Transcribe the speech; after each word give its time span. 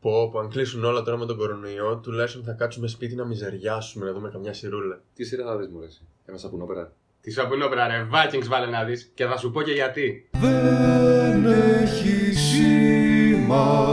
Πω, 0.00 0.30
πω, 0.30 0.38
αν 0.38 0.48
κλείσουν 0.48 0.84
όλα 0.84 1.02
τώρα 1.02 1.16
με 1.16 1.26
τον 1.26 1.36
κορονοϊό, 1.36 1.98
τουλάχιστον 1.98 2.44
θα 2.44 2.52
κάτσουμε 2.52 2.88
σπίτι 2.88 3.14
να 3.14 3.24
μιζεριάσουμε, 3.24 4.06
να 4.06 4.12
δούμε 4.12 4.28
καμιά 4.28 4.52
σιρούλα. 4.52 5.00
Τι 5.14 5.24
σειρά 5.24 5.44
θα 5.44 5.56
δεις 5.56 5.68
μου 5.68 5.78
αρέσει. 5.78 6.02
Ένα 6.26 6.38
σαπουνόπερα. 6.38 6.92
Τι 7.20 7.30
σαπουνόπερα 7.30 7.86
ρε, 7.86 8.08
Vikings 8.12 8.46
βάλε 8.48 8.66
να 8.66 8.84
δεις 8.84 9.10
και 9.14 9.24
θα 9.24 9.36
σου 9.36 9.50
πω 9.50 9.62
και 9.62 9.72
γιατί. 9.72 10.30
Δεν 10.30 11.46
έχει 11.46 12.34
σημασία 12.34 13.90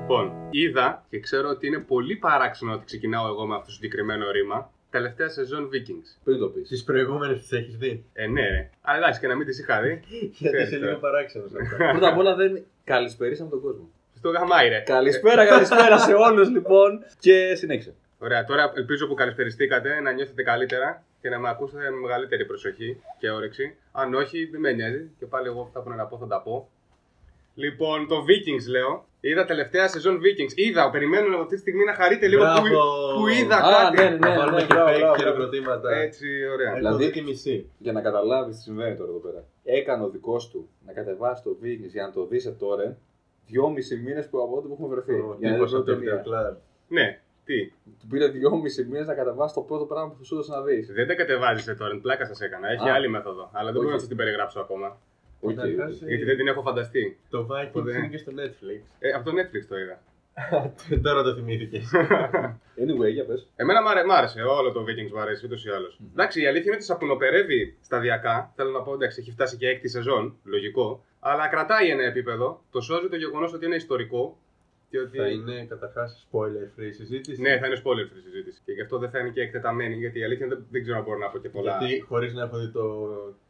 Λοιπόν, 0.00 0.32
είδα 0.50 1.04
και 1.08 1.20
ξέρω 1.20 1.48
ότι 1.48 1.66
είναι 1.66 1.78
πολύ 1.78 2.16
παράξενο 2.16 2.72
ότι 2.72 2.84
ξεκινάω 2.84 3.26
εγώ 3.26 3.46
με 3.46 3.54
αυτό 3.54 3.66
το 3.66 3.72
συγκεκριμένο 3.72 4.30
ρήμα. 4.30 4.70
Τελευταία 4.96 5.28
σεζόν 5.28 5.68
Vikings. 5.72 6.08
Πριν 6.24 6.38
το 6.38 6.46
πεις. 6.48 6.68
Τις 6.68 6.84
προηγούμενες 6.84 7.38
τις 7.40 7.52
έχεις 7.52 7.76
δει; 7.76 8.04
Ε, 8.12 8.26
ναι, 8.26 8.40
ρε. 8.48 8.70
Αλλά 8.80 8.98
εντάξει 8.98 9.20
και 9.20 9.26
να 9.26 9.34
μην 9.36 9.46
τις 9.46 9.58
είχα 9.58 9.80
δει. 9.80 10.02
Γιατί 10.38 10.56
είσαι 10.56 10.64
Ξέρεις, 10.64 10.84
λίγο 10.84 10.90
ε. 10.96 11.00
παράξενος 11.00 11.50
αυτό. 11.60 11.76
Πρώτα 11.92 12.08
απ' 12.08 12.18
όλα 12.18 12.34
δεν 12.34 12.64
καλησπέρισαμε 12.84 13.50
τον 13.50 13.60
κόσμο. 13.60 13.90
Στο 14.14 14.28
γαμάι, 14.30 14.68
ρε. 14.68 14.80
Καλησπέρα, 14.80 15.46
καλησπέρα 15.46 15.98
σε 15.98 16.12
όλους 16.12 16.48
λοιπόν. 16.56 17.04
Και 17.18 17.54
συνέχισε. 17.54 17.94
Ωραία, 18.18 18.44
τώρα 18.44 18.72
ελπίζω 18.76 19.06
που 19.06 19.14
καλησπεριστήκατε 19.14 20.00
να 20.00 20.12
νιώθετε 20.12 20.42
καλύτερα 20.42 21.02
και 21.20 21.28
να 21.28 21.38
με 21.38 21.48
ακούσετε 21.48 21.90
με 21.90 21.96
μεγαλύτερη 21.96 22.44
προσοχή 22.44 23.00
και 23.18 23.30
όρεξη. 23.30 23.76
Αν 23.92 24.14
όχι, 24.14 24.44
δεν 24.52 24.60
με 24.60 24.72
νοιάζει 24.72 25.10
και 25.18 25.26
πάλι 25.26 25.46
εγώ 25.46 25.60
αυτά 25.60 25.80
που 25.82 25.88
είναι 25.88 25.96
να 25.96 26.06
πω 26.06 26.18
θα 26.18 26.26
τα 26.26 26.40
πω. 26.42 26.68
Λοιπόν, 27.64 27.98
το 28.08 28.16
Vikings 28.28 28.66
λέω. 28.70 29.04
Είδα 29.20 29.44
τελευταία 29.44 29.88
σεζόν 29.88 30.18
Vikings. 30.24 30.52
Είδα, 30.54 30.90
περιμένω 30.90 31.36
αυτή 31.38 31.54
τη 31.54 31.60
στιγμή 31.60 31.84
να 31.84 31.94
χαρείτε 31.94 32.26
λίγο 32.28 32.42
που, 32.44 32.50
Μπράβο. 32.50 33.20
που 33.20 33.26
είδα 33.28 33.56
Α, 33.56 33.70
κάτι. 33.70 33.96
ναι, 34.02 34.08
ναι, 34.10 34.16
Να 34.18 34.28
ναι, 34.28 34.36
βάλουμε 34.36 34.56
ναι, 34.60 34.66
και 34.66 34.74
μπράβο, 34.74 34.90
fake 34.92 34.98
μπράβο. 34.98 35.16
χειροκροτήματα. 35.16 35.88
Έτσι, 36.04 36.26
ωραία. 36.54 36.68
Έχω 36.68 36.76
Δηλαδή- 36.76 37.04
δει 37.04 37.10
τη 37.10 37.20
μισή. 37.22 37.70
Για 37.78 37.92
να 37.92 38.00
καταλάβεις 38.00 38.56
τι 38.56 38.62
συμβαίνει 38.62 38.96
τώρα 38.96 39.10
εδώ 39.10 39.18
πέρα. 39.18 39.44
Έκανε 39.64 40.04
ο 40.04 40.08
δικός 40.08 40.50
του 40.50 40.68
να 40.86 40.92
κατεβάσει 40.92 41.42
το 41.42 41.50
Vikings 41.62 41.92
για 41.96 42.02
να 42.06 42.12
το 42.12 42.26
δει 42.26 42.38
σε 42.40 42.50
τώρα 42.50 42.96
δυόμισι 43.46 43.96
μήνες 43.96 44.28
που 44.28 44.42
από 44.42 44.54
τότε 44.54 44.66
που 44.68 44.72
έχουμε 44.72 44.88
βρεθεί. 44.94 45.12
Ο 45.12 45.36
Για 45.38 45.48
να 45.48 45.54
τύπος 45.54 45.70
δει 45.70 45.76
από 45.76 45.84
το 45.86 45.92
την 45.96 46.04
ταινία. 46.04 46.22
Videoclub. 46.24 46.56
Ναι, 46.88 47.20
τι; 47.44 47.58
Του 48.00 48.06
πήρε 48.10 48.26
δυόμισι 48.28 48.84
μήνες 48.84 49.06
να 49.06 49.14
κατεβάσει 49.14 49.54
το 49.54 49.60
πρώτο 49.60 49.84
πράγμα 49.84 50.10
που 50.18 50.24
σου 50.24 50.34
έδωσε 50.34 50.52
να 50.52 50.62
δεις. 50.62 50.92
Δεν 50.92 51.06
τα 51.06 51.14
κατεβάζεις 51.14 51.64
σε 51.64 51.76
torrent, 51.80 51.98
πλάκα 52.02 52.26
σας 52.26 52.40
έκανα. 52.40 52.68
Έχει 52.68 52.88
Α. 52.88 52.94
άλλη 52.94 53.08
μέθοδο. 53.08 53.50
Αλλά 53.52 53.64
δεν 53.64 53.74
μπορώ 53.74 53.86
να 53.86 53.90
Όχι. 53.90 53.98
σας 53.98 54.08
την 54.08 54.16
περιγράψω 54.16 54.60
ακόμα. 54.60 54.98
Καταρχάς, 55.46 56.02
ε, 56.02 56.06
Γιατί 56.06 56.24
δεν 56.24 56.36
την 56.36 56.46
έχω 56.48 56.62
φανταστεί. 56.62 57.18
Το 57.30 57.46
Vikings 57.50 57.66
Οπότε- 57.68 57.94
είναι 57.96 58.08
και 58.08 58.16
στο 58.16 58.32
Netflix. 58.36 58.80
Ε, 58.98 59.10
από 59.10 59.24
το 59.24 59.36
Netflix 59.36 59.64
το 59.68 59.76
είδα. 59.78 60.02
Τώρα 61.02 61.22
το 61.22 61.34
θυμήθηκες. 61.34 61.90
Anyway, 62.82 63.10
για 63.12 63.24
πες. 63.24 63.48
Εμένα 63.56 63.82
μ' 63.82 63.86
άρε- 63.88 64.04
μ' 64.06 64.10
άρεσε, 64.10 64.42
όλο 64.42 64.72
το 64.72 64.80
Vikings 64.82 65.10
μου 65.12 65.20
αρέσει 65.20 65.46
ούτως 65.46 65.64
ή 65.64 65.70
άλλως. 65.70 66.00
Εντάξει, 66.12 66.40
η 66.42 66.46
αλήθεια 66.46 66.64
είναι 66.66 66.74
ότι 66.74 66.84
σαπουνοπερεύει 66.84 67.76
σταδιακά. 67.80 68.52
Θέλω 68.56 68.70
να 68.70 68.82
πω, 68.82 68.92
εντάξει, 68.94 69.20
έχει 69.20 69.30
φτάσει 69.30 69.56
και 69.56 69.68
έκτη 69.68 69.88
σεζόν, 69.88 70.36
λογικό. 70.44 71.04
Αλλά 71.20 71.48
κρατάει 71.48 71.88
ένα 71.90 72.02
επίπεδο. 72.04 72.62
Το 72.70 72.80
σώζει 72.80 73.08
το 73.08 73.16
γεγονός 73.16 73.52
ότι 73.52 73.66
είναι 73.66 73.74
ιστορικό. 73.74 74.38
Και 74.90 74.98
ότι... 74.98 75.16
Θα 75.18 75.28
είναι 75.28 75.64
καταρχάς 75.68 76.26
spoiler 76.30 76.80
free 76.80 76.90
συζήτηση. 76.94 77.40
Ναι, 77.42 77.58
θα 77.58 77.66
είναι 77.66 77.76
spoiler 77.84 78.06
free 78.12 78.22
συζήτηση. 78.22 78.60
Και 78.64 78.72
γι' 78.72 78.80
αυτό 78.80 78.98
δεν 78.98 79.10
θα 79.10 79.18
είναι 79.18 79.28
και 79.30 79.40
εκτεταμένη, 79.40 79.94
γιατί 79.96 80.18
η 80.18 80.24
αλήθεια 80.24 80.46
είναι 80.46 80.54
δεν, 80.54 80.64
δεν 80.70 80.82
ξέρω 80.82 80.98
αν 80.98 81.04
μπορώ 81.04 81.18
να 81.18 81.28
πω 81.28 81.38
και 81.38 81.48
πολλά. 81.48 81.78
Γιατί 81.78 82.00
χωρίς 82.00 82.34
να 82.34 82.42
έχω 82.42 82.58
δει 82.58 82.70
το, 82.70 82.82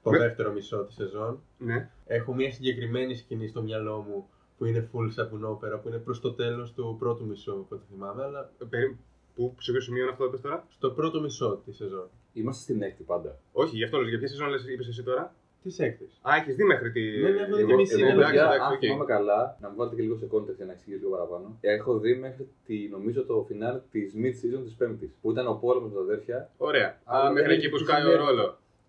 το 0.02 0.10
Με- 0.10 0.18
δεύτερο 0.18 0.52
μισό 0.52 0.84
της 0.84 0.94
σεζόν, 0.94 1.42
Ναι. 1.58 1.90
έχω 2.06 2.34
μια 2.34 2.50
συγκεκριμένη 2.52 3.14
σκηνή 3.14 3.48
στο 3.48 3.62
μυαλό 3.62 4.04
μου 4.08 4.28
που 4.58 4.64
είναι 4.64 4.88
full 4.92 5.08
σαπουνόπερα, 5.10 5.78
που 5.78 5.88
είναι 5.88 5.98
προς 5.98 6.20
το 6.20 6.32
τέλος 6.32 6.72
του 6.74 6.96
πρώτου 6.98 7.26
μισού, 7.26 7.52
από 7.52 7.66
ό,τι 7.74 7.84
θυμάμαι, 7.92 8.22
αλλά 8.22 8.50
Ε, 8.62 8.64
περί- 8.70 8.96
Πού, 9.34 9.54
σε 9.58 9.72
ποιο 9.72 9.80
σημείο 9.80 10.02
είναι 10.02 10.10
αυτό 10.10 10.22
που 10.22 10.28
είπες 10.28 10.40
τώρα; 10.40 10.66
στο 10.68 10.90
πρώτο 10.90 11.20
μισό 11.20 11.62
της 11.64 11.76
σεζόν. 11.76 12.08
Είμαστε 12.32 12.62
στην 12.62 12.82
έκτη 12.82 13.02
πάντα. 13.02 13.38
Όχι, 13.52 13.76
γι' 13.76 13.84
αυτό 13.84 13.98
λέω. 13.98 14.08
Για 14.08 14.18
ποια 14.18 14.28
σεζόν 14.28 14.48
λες, 14.48 14.66
είπες 14.66 14.88
εσύ 14.88 15.02
τώρα; 15.02 15.34
Της 15.66 15.84
έκτης. 15.84 16.04
Α, 16.28 16.30
έχεις 16.40 16.54
δει 16.56 16.64
μέχρι 16.64 16.90
τη. 16.96 17.00
Ναι, 17.22 17.28
ναι, 17.28 17.40
έχω 17.42 17.56
δει 17.56 17.64
τη 17.64 17.70
Εγώ- 17.70 17.80
μισή, 17.80 17.94
εγώ- 17.94 18.04
ναι, 18.04 18.10
εντάξει, 18.12 18.26
παιδιά, 18.30 18.44
εντάξει, 18.44 18.66
αν 18.66 18.72
οκ. 18.72 18.78
θυμάμαι 18.80 19.04
καλά, 19.14 19.40
να 19.60 19.66
μου 19.68 19.74
βάλετε 19.78 19.96
και 19.96 20.02
λίγο 20.02 20.16
σε 20.22 20.26
context 20.32 20.56
για 20.60 20.66
να 20.70 20.72
εξηγήσω 20.72 20.98
λίγο 21.02 21.10
παραπάνω. 21.16 21.46
Έχω 21.60 21.98
δει 21.98 22.12
μέχρι 22.26 22.44
τη, 22.66 22.76
νομίζω 22.96 23.20
το 23.30 23.44
φινάλε 23.48 23.76
της 23.92 24.08
mid-season 24.22 24.62
της 24.66 24.74
Πέμπτης. 24.80 25.10
Που 25.22 25.30
ήταν 25.30 25.46
ο 25.46 25.54
πόλεμο 25.62 25.86
με 25.86 25.94
τα 25.94 26.00
αδέρφια. 26.00 26.38
Ωραία. 26.56 26.88
Α, 27.04 27.18
Α, 27.26 27.32
μέχρι 27.32 27.48
δεν 27.48 27.56
εκεί 27.58 27.68
που 27.70 27.76
έχει 27.76 27.84
σκάει 27.84 28.02
ο 28.02 28.10
σημαίνει. 28.10 28.24
Ρόλο. 28.26 28.46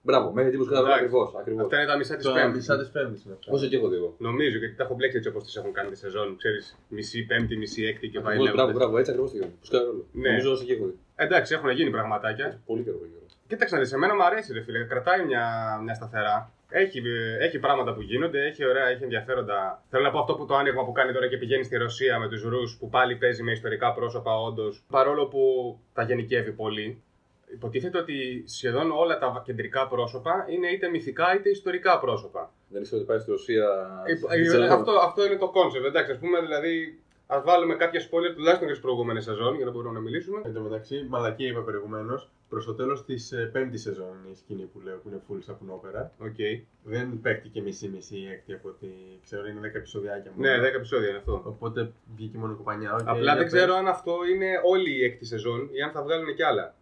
Μπράβο, 0.08 0.28
μέχρι 0.32 0.50
εκεί 0.50 0.58
που 0.62 0.68
σκάει 0.70 0.86
Εντάξει. 0.86 1.00
ακριβώς. 1.04 1.30
Ακριβώς. 1.42 1.64
Αυτά 1.64 1.76
είναι 1.78 1.90
τα 1.92 1.98
μισά 1.98 2.16
της 2.16 2.26
Το 2.26 2.34
Πέμπτης. 2.38 2.56
μισά 2.60 2.76
της 2.82 2.90
πέμπτης 2.96 3.20
είναι 3.24 3.34
αυτά. 3.38 3.52
Όσο 3.56 3.66
και 3.70 3.76
έχω 3.80 3.88
δει 3.92 3.96
εγώ. 4.02 4.10
Νομίζω 4.28 4.58
γιατί 4.58 4.76
τα 4.76 4.84
έχω 4.84 4.94
μπλέξει 4.96 5.18
έτσι 5.18 5.30
όπως 5.30 5.44
τις 5.44 5.56
έχουν 5.60 5.72
κάνει 5.78 5.90
τη 5.90 5.98
σεζόν. 5.98 6.28
Ξέρεις, 6.42 6.66
μισή 6.96 7.20
Πέμπτη, 7.30 7.58
μισή 7.58 7.82
Έκτη 7.90 8.08
και 8.14 8.20
πάει 8.20 8.34
Ακριβώς, 8.34 8.54
Μπράβο, 8.54 8.68
λέγοντα. 8.68 8.80
μπράβο, 8.86 8.98
έτσι 9.02 9.12
ακριβώς 9.12 9.32
το 9.32 9.38
γεγονό. 9.38 9.56
Που 9.60 9.66
σκάβω 9.70 9.86
ρόλο. 9.86 10.04
Ναι. 10.12 10.30
Νομίζω 10.30 10.52
όσο 10.52 10.64
και 10.68 10.74
έχω 10.74 10.86
δει. 10.86 10.96
Εντάξει, 11.16 11.50
έχουν 11.56 11.70
γίνει 11.80 11.90
πραγματάκια. 11.98 12.48
Πολύ 12.66 12.82
καιρό 12.84 12.98
καιρό. 12.98 13.26
Κοίταξε 13.48 13.76
να 13.76 13.82
δεις, 13.82 13.94
εμένα 13.94 14.16
μου 14.16 14.24
αρέσει, 14.24 14.54
ρε 14.54 14.62
φίλε. 14.62 14.84
Κρατάει 14.84 15.26
μια, 15.26 15.46
μια 15.84 15.94
σταθερά. 15.94 16.52
Έχει, 16.70 17.00
ε, 17.00 17.46
έχει 17.46 17.60
πράγματα 17.60 17.94
που 17.94 18.02
γίνονται, 18.02 18.46
έχει 18.46 18.66
ωραία, 18.66 18.88
έχει 18.88 19.04
ενδιαφέροντα. 19.04 19.84
Θέλω 19.90 20.04
να 20.04 20.12
πω 20.12 20.20
αυτό 20.20 20.36
που 20.36 20.46
το 20.46 20.56
άνοιγμα 20.56 20.86
που 20.86 20.92
κάνει 20.92 21.14
τώρα 21.14 21.28
και 21.28 21.38
πηγαίνει 21.38 21.64
στη 21.64 21.78
Ρωσία 21.78 22.20
με 22.20 22.28
τους 22.28 22.42
Ρου 22.44 22.78
που 22.80 22.90
πάλι 22.90 23.16
παίζει 23.16 23.44
με 23.44 23.52
ιστορικά 23.52 23.94
πρόσωπα, 23.94 24.42
όντως. 24.42 24.84
Παρόλο 24.90 25.28
που 25.28 25.42
τα 25.94 26.04
γενικεύει 26.04 26.52
πολύ. 26.52 27.02
Υποτίθεται 27.54 27.98
ότι 27.98 28.44
σχεδόν 28.48 28.92
όλα 28.92 29.18
τα 29.18 29.42
κεντρικά 29.46 29.88
πρόσωπα 29.88 30.46
είναι 30.50 30.68
είτε 30.68 30.90
μυθικά 30.90 31.36
είτε 31.36 31.50
ιστορικά 31.50 32.00
πρόσωπα. 32.00 32.52
Δεν 32.70 32.82
ήξερα 32.82 32.98
ότι 32.98 33.10
πάει 33.10 33.20
στη 33.20 33.32
Ρωσία. 33.32 33.68
Ε, 34.06 34.64
ε, 34.64 34.68
αυτό, 34.68 34.92
αυτό 34.92 35.26
είναι 35.26 35.36
το 35.36 35.50
concept. 35.50 35.86
Εντάξει, 35.86 36.12
ας 36.12 36.18
πούμε 36.18 36.40
δηλαδή. 36.42 37.00
Ας 37.28 37.42
βάλουμε 37.46 37.76
κάποια 37.76 38.02
spoiler 38.02 38.34
τουλάχιστον 38.36 38.66
για 38.66 38.76
τις 38.76 38.80
προηγούμενες 38.80 39.24
σεζόν 39.24 39.56
για 39.56 39.66
να 39.66 39.72
μπορούμε 39.72 39.94
να 39.94 40.00
μιλήσουμε. 40.00 40.42
Εν 40.46 40.54
τω 40.54 40.62
μεταξύ, 40.62 41.06
μαλακία 41.10 41.48
είπα 41.48 41.62
προηγουμένως, 41.62 42.30
προς 42.50 42.66
το 42.66 42.74
τέλος 42.74 43.06
της 43.06 43.34
πέμπτης 43.52 43.82
σεζόν 43.82 44.16
η 44.32 44.36
σκηνή 44.36 44.64
που 44.64 44.80
λέω 44.84 44.98
που 44.98 45.10
είναι 45.10 45.22
full 45.30 45.38
σαπουνόπερα. 45.40 46.12
Οκ. 46.20 46.36
Δεν 46.84 47.20
παίχτηκε 47.22 47.62
μισή-μισή 47.62 48.18
η 48.18 48.28
έκτη 48.28 48.54
από 48.54 48.68
ό,τι 48.70 48.88
ξέρω, 49.24 49.48
είναι 49.48 49.60
10 49.60 49.76
επεισοδιάκια 49.76 50.32
μόνο. 50.36 50.50
Ναι, 50.50 50.70
10 50.70 50.74
επεισόδια 50.74 51.10
είναι 51.10 51.18
αυτό. 51.18 51.42
Οπότε 51.46 51.92
βγήκε 52.16 52.38
μονοκοπανιά. 52.38 52.94
Οκ, 52.94 53.00
Απλά 53.00 53.14
για 53.14 53.34
δεν 53.34 53.44
πες. 53.44 53.54
ξέρω 53.54 53.74
αν 53.76 53.88
αυτό 53.88 54.16
είναι 54.34 54.50
όλη 54.64 54.92
η 54.98 55.04
έκτη 55.04 55.26
σεζόν 55.26 55.70
ή 55.72 55.82
αν 55.82 55.92
θα 55.92 56.02
βγάλουν 56.04 56.36
κι 56.36 56.44
άλλα. 56.44 56.76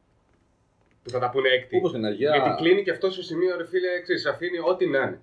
Που 1.04 1.10
θα 1.10 1.20
τα 1.20 1.30
πούνε 1.30 1.50
έκτη. 1.50 1.78
Όπως 1.78 1.92
την 1.92 2.06
Αγία. 2.06 2.36
Γιατί 2.36 2.50
κλείνει 2.64 2.84
και 2.84 2.92
αυτό 2.92 3.12
σε 3.12 3.24
σημείο, 3.24 3.58
ρε 3.58 3.66
φίλε, 3.66 4.02
ξέρεις, 4.02 4.26
αφήνει 4.26 4.60
ό,τι 4.60 4.88
να 4.88 5.00
είναι. 5.02 5.22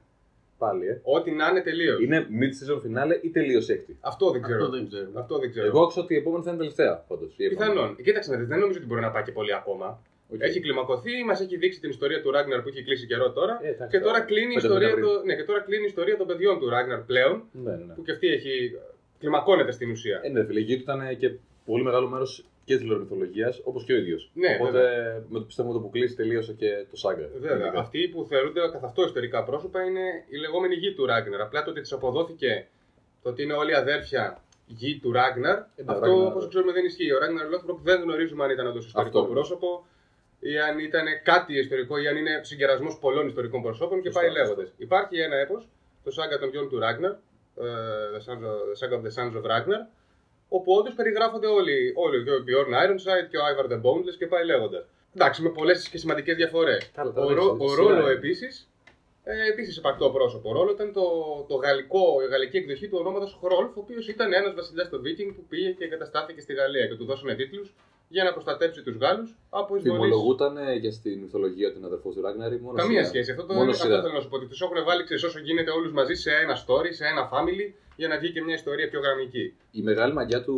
Πάλι, 0.65 0.87
ε. 0.87 1.01
Ό,τι 1.03 1.31
να 1.31 1.49
είναι 1.49 1.63
τελείως. 1.69 2.01
Είναι 2.05 2.27
mid-season 2.41 2.79
finale 2.85 3.15
ή 3.23 3.31
τελείως 3.31 3.69
έκτη. 3.69 3.97
Αυτό 4.01 4.31
δεν 4.31 4.43
ξέρω. 4.43 4.59
Αυτό 4.65 4.77
δεν 4.77 4.89
ξέρω. 4.89 5.09
Αυτό 5.15 5.39
δεν 5.39 5.51
ξέρω. 5.51 5.67
Εγώ 5.67 5.81
άκουσα 5.83 6.01
ότι 6.01 6.15
η 6.15 6.17
επόμενη 6.17 6.43
θα 6.45 6.51
είναι 6.51 6.59
τελευταία 6.59 6.95
πάντω. 7.09 7.25
Πιθανόν. 7.37 7.97
Κοίταξε 8.03 8.31
να 8.31 8.37
δεις, 8.39 8.47
δεν 8.47 8.59
νομίζω 8.59 8.79
ότι 8.79 8.87
μπορεί 8.87 9.01
να 9.01 9.11
πάει 9.11 9.23
και 9.23 9.33
πολύ 9.33 9.55
ακόμα. 9.55 10.03
Έχει 10.39 10.61
κλιμακωθεί, 10.61 11.25
μας 11.25 11.41
έχει 11.41 11.57
δείξει 11.57 11.81
την 11.81 11.91
ιστορία 11.91 12.23
του 12.23 12.31
Ράγναρ 12.31 12.61
που 12.63 12.69
έχει 12.69 12.83
κλείσει 12.83 13.07
καιρό 13.07 13.33
τώρα. 13.33 13.61
Ε, 13.63 13.69
εντάξει, 13.69 13.97
και, 13.97 14.03
τώρα 14.05 14.13
τώρα. 14.13 14.25
κλείνει 14.31 14.53
η 14.53 14.55
Πέντε 14.55 14.67
ιστορία 14.67 14.89
χρόνια 14.89 15.05
το, 15.05 15.25
ναι, 15.25 15.35
και 15.35 15.45
τώρα 15.45 15.61
κλείνει 15.61 15.83
η 15.83 15.87
ιστορία 15.87 16.17
των 16.17 16.27
παιδιών 16.27 16.59
του 16.59 16.69
Ράγναρ 16.69 17.01
πλέον. 17.01 17.43
Ναι, 17.53 17.71
ναι, 17.71 17.85
ναι. 17.85 17.95
Που 17.95 18.03
και 18.03 18.13
αυτή 18.13 18.27
έχει. 18.27 18.53
κλιμακώνεται 19.19 19.73
στην 19.73 19.91
ουσία. 19.91 20.21
Ε, 20.23 20.29
ναι, 20.29 20.45
φίλε, 20.45 20.61
η 20.61 20.63
γη 20.63 20.77
του 20.77 20.83
ήταν 20.83 21.17
και 21.17 21.29
πολύ 21.65 21.83
μεγάλο 21.83 22.09
μέρος 22.09 22.45
και 22.65 22.77
τη 22.77 22.85
lore 22.85 23.03
μυθολογία, 23.03 23.55
όπως 23.65 23.85
και 23.85 23.93
ο 23.93 23.97
ίδιος. 23.97 24.31
Ναι, 24.35 24.57
Οπότε 24.61 24.81
με 25.29 25.39
το 25.39 25.45
πιστεύω 25.45 25.69
με 25.69 25.75
το 25.75 25.81
που 25.81 25.91
κλείσει 25.91 26.15
τελείωσε 26.17 26.53
και 26.53 26.87
το 26.91 26.97
saga. 26.97 27.29
Βέβαια. 27.33 27.57
Γενικά. 27.57 27.79
Αυτοί 27.79 28.09
που 28.09 28.27
θεωρούνται 28.29 28.61
καθ' 28.73 28.85
αυτό 28.85 29.03
ιστορικά 29.03 29.45
πρόσωπα 29.45 29.83
είναι 29.83 30.25
οι 30.29 30.37
λεγόμενοι 30.37 30.75
γιοι 30.75 30.95
του 30.95 31.07
Ράγναρ. 31.07 31.41
Απλά 31.41 31.63
το 31.63 31.71
ότι 31.71 31.81
τους 31.81 31.93
αποδόθηκε 31.93 32.67
το 33.23 33.29
ότι 33.29 33.43
είναι 33.43 33.53
όλοι 33.53 33.75
αδέρφια 33.75 34.43
γιοι 34.67 34.99
του 35.03 35.13
Ράγναρ, 35.13 35.57
Ε, 35.59 35.63
ναι, 35.77 35.93
αυτό 35.93 36.25
Ragnar- 36.25 36.31
όπως 36.31 36.49
ξέρουμε 36.49 36.73
δεν 36.73 36.85
ισχύει. 36.85 37.13
Ο 37.13 37.19
Ράγναρ 37.19 37.49
Λόθμπροκ 37.49 37.79
δεν 37.83 38.01
γνωρίζουμε 38.01 38.45
αν 38.45 38.51
ήταν 38.51 38.67
όντως 38.67 38.79
ιστορικό 38.79 39.19
Αυτό. 39.21 39.33
πρόσωπο 39.33 39.87
ή 40.41 40.59
αν 40.59 40.79
ήταν 40.79 41.05
κάτι 41.23 41.59
ιστορικό 41.59 41.99
ή 41.99 42.07
αν 42.09 42.17
είναι 42.17 42.41
συγκερασμός 42.43 42.99
πολλών 42.99 43.27
ιστορικών 43.27 43.63
προσώπων 43.63 44.01
και 44.03 44.07
Σωστά, 44.11 44.21
πάει 44.21 44.29
σωστά. 44.31 44.43
λέγοντας. 44.45 44.73
Υπάρχει 44.77 45.21
ένα 45.21 45.37
έπος, 45.37 45.69
το 46.05 46.11
Saga 46.11 46.39
των 46.39 46.49
γιων 46.51 46.69
του 46.69 46.79
Ράγναρ, 46.79 47.11
ε, 47.11 47.17
The 48.15 48.21
Sons 48.27 48.43
of- 48.49 48.65
The 48.71 48.77
Saga 48.81 48.95
of 48.99 49.03
the 49.07 49.13
Sons 49.17 49.35
of 49.41 49.45
Ragnar, 49.51 49.81
όπου 50.57 50.73
όντω 50.79 50.91
περιγράφονται 50.99 51.47
όλοι, 51.59 51.77
όλοι 52.05 52.25
και 52.25 52.31
ο 52.31 52.41
Bjorn 52.47 52.71
Ironside 52.85 53.27
και 53.31 53.39
ο 53.39 53.45
Ivar 53.51 53.67
the 53.73 53.79
Boneless 53.85 54.17
και 54.19 54.27
πάει 54.27 54.45
λέγοντας. 54.45 54.85
Εντάξει, 55.17 55.43
με 55.43 55.49
πολλές 55.59 55.89
και 55.89 55.99
σημαντικές 55.99 56.37
διαφορές. 56.37 56.91
Καλά, 56.95 57.13
τώρα 57.13 57.27
Ο, 57.27 57.29
δεν 57.29 57.37
Ρο- 57.37 57.53
ξέρω, 57.55 57.65
ο 57.65 57.69
σειρά 57.69 57.83
Ρόλο 57.89 58.01
είναι. 58.03 58.11
επίσης, 58.19 58.69
ε, 59.25 59.49
επίσης 59.53 59.77
υπαρκτό 59.77 60.11
πρόσωπο. 60.11 60.51
Ο 60.51 60.53
Ρόλο 60.53 60.71
ήταν 60.71 60.93
το, 60.93 61.05
το 61.49 61.55
γαλλικό, 61.55 62.05
η 62.25 62.29
γαλλική 62.31 62.57
εκδοχή 62.57 62.89
του 62.89 62.97
ονόματος 63.01 63.39
Χρόλφ, 63.43 63.77
ο 63.77 63.81
οποίος 63.81 64.09
ήταν 64.09 64.33
ένας 64.33 64.55
βασιλιάς 64.55 64.89
των 64.89 65.01
Βίκινγκ 65.03 65.31
που 65.37 65.45
πήγε 65.49 65.71
και 65.71 65.85
εγκαταστάθηκε 65.85 66.41
στη 66.41 66.53
Γαλλία 66.55 66.87
και 66.87 66.95
του 66.95 67.05
δώσανε 67.05 67.35
τίτλους 67.35 67.75
για 68.09 68.25
να 68.25 68.33
προστατέψει 68.33 68.83
τους 68.83 68.97
Γάλλους 68.97 69.37
από 69.51 69.77
εισβολής. 69.77 70.03
Θυμολογούταν 70.03 70.55
για 70.81 70.93
στη 70.93 71.11
μυθολογία 71.17 71.69
ότι 71.69 71.77
είναι 71.79 71.87
αδερφός 71.87 72.15
του 72.15 72.23
Ράγκναρη 72.23 72.61
μόνο 72.61 72.77
Καμία 72.77 72.97
σειρά; 72.99 73.09
σχέση. 73.09 73.31
Αυτό, 73.31 73.45
το, 73.47 73.55
Μόνο 73.55 73.71
αυτό 73.71 73.83
σειρά. 73.85 74.01
θέλω 74.03 74.13
να 74.13 74.21
σου 74.21 74.29
πω. 74.29 74.37
Ότι 74.37 74.47
τους 74.47 74.61
έχουν 74.63 74.85
βάλει 74.85 75.05
ξέρεις, 75.05 75.23
όσο 75.25 75.39
γίνεται 75.39 75.71
όλους 75.71 75.93
μαζί 75.93 76.15
σε 76.15 76.31
ένα 76.45 76.55
story, 76.67 76.89
σε 76.91 77.05
ένα 77.07 77.31
family, 77.33 77.67
για 77.97 78.09
να 78.09 78.19
βγει 78.19 78.33
και 78.33 78.43
μια 78.43 78.55
ιστορία 78.55 78.89
πιο 78.89 79.01
γραμμική. 79.01 79.55
Η 79.71 79.83
μεγάλη 79.83 80.13
μαγιά 80.13 80.43
του 80.43 80.57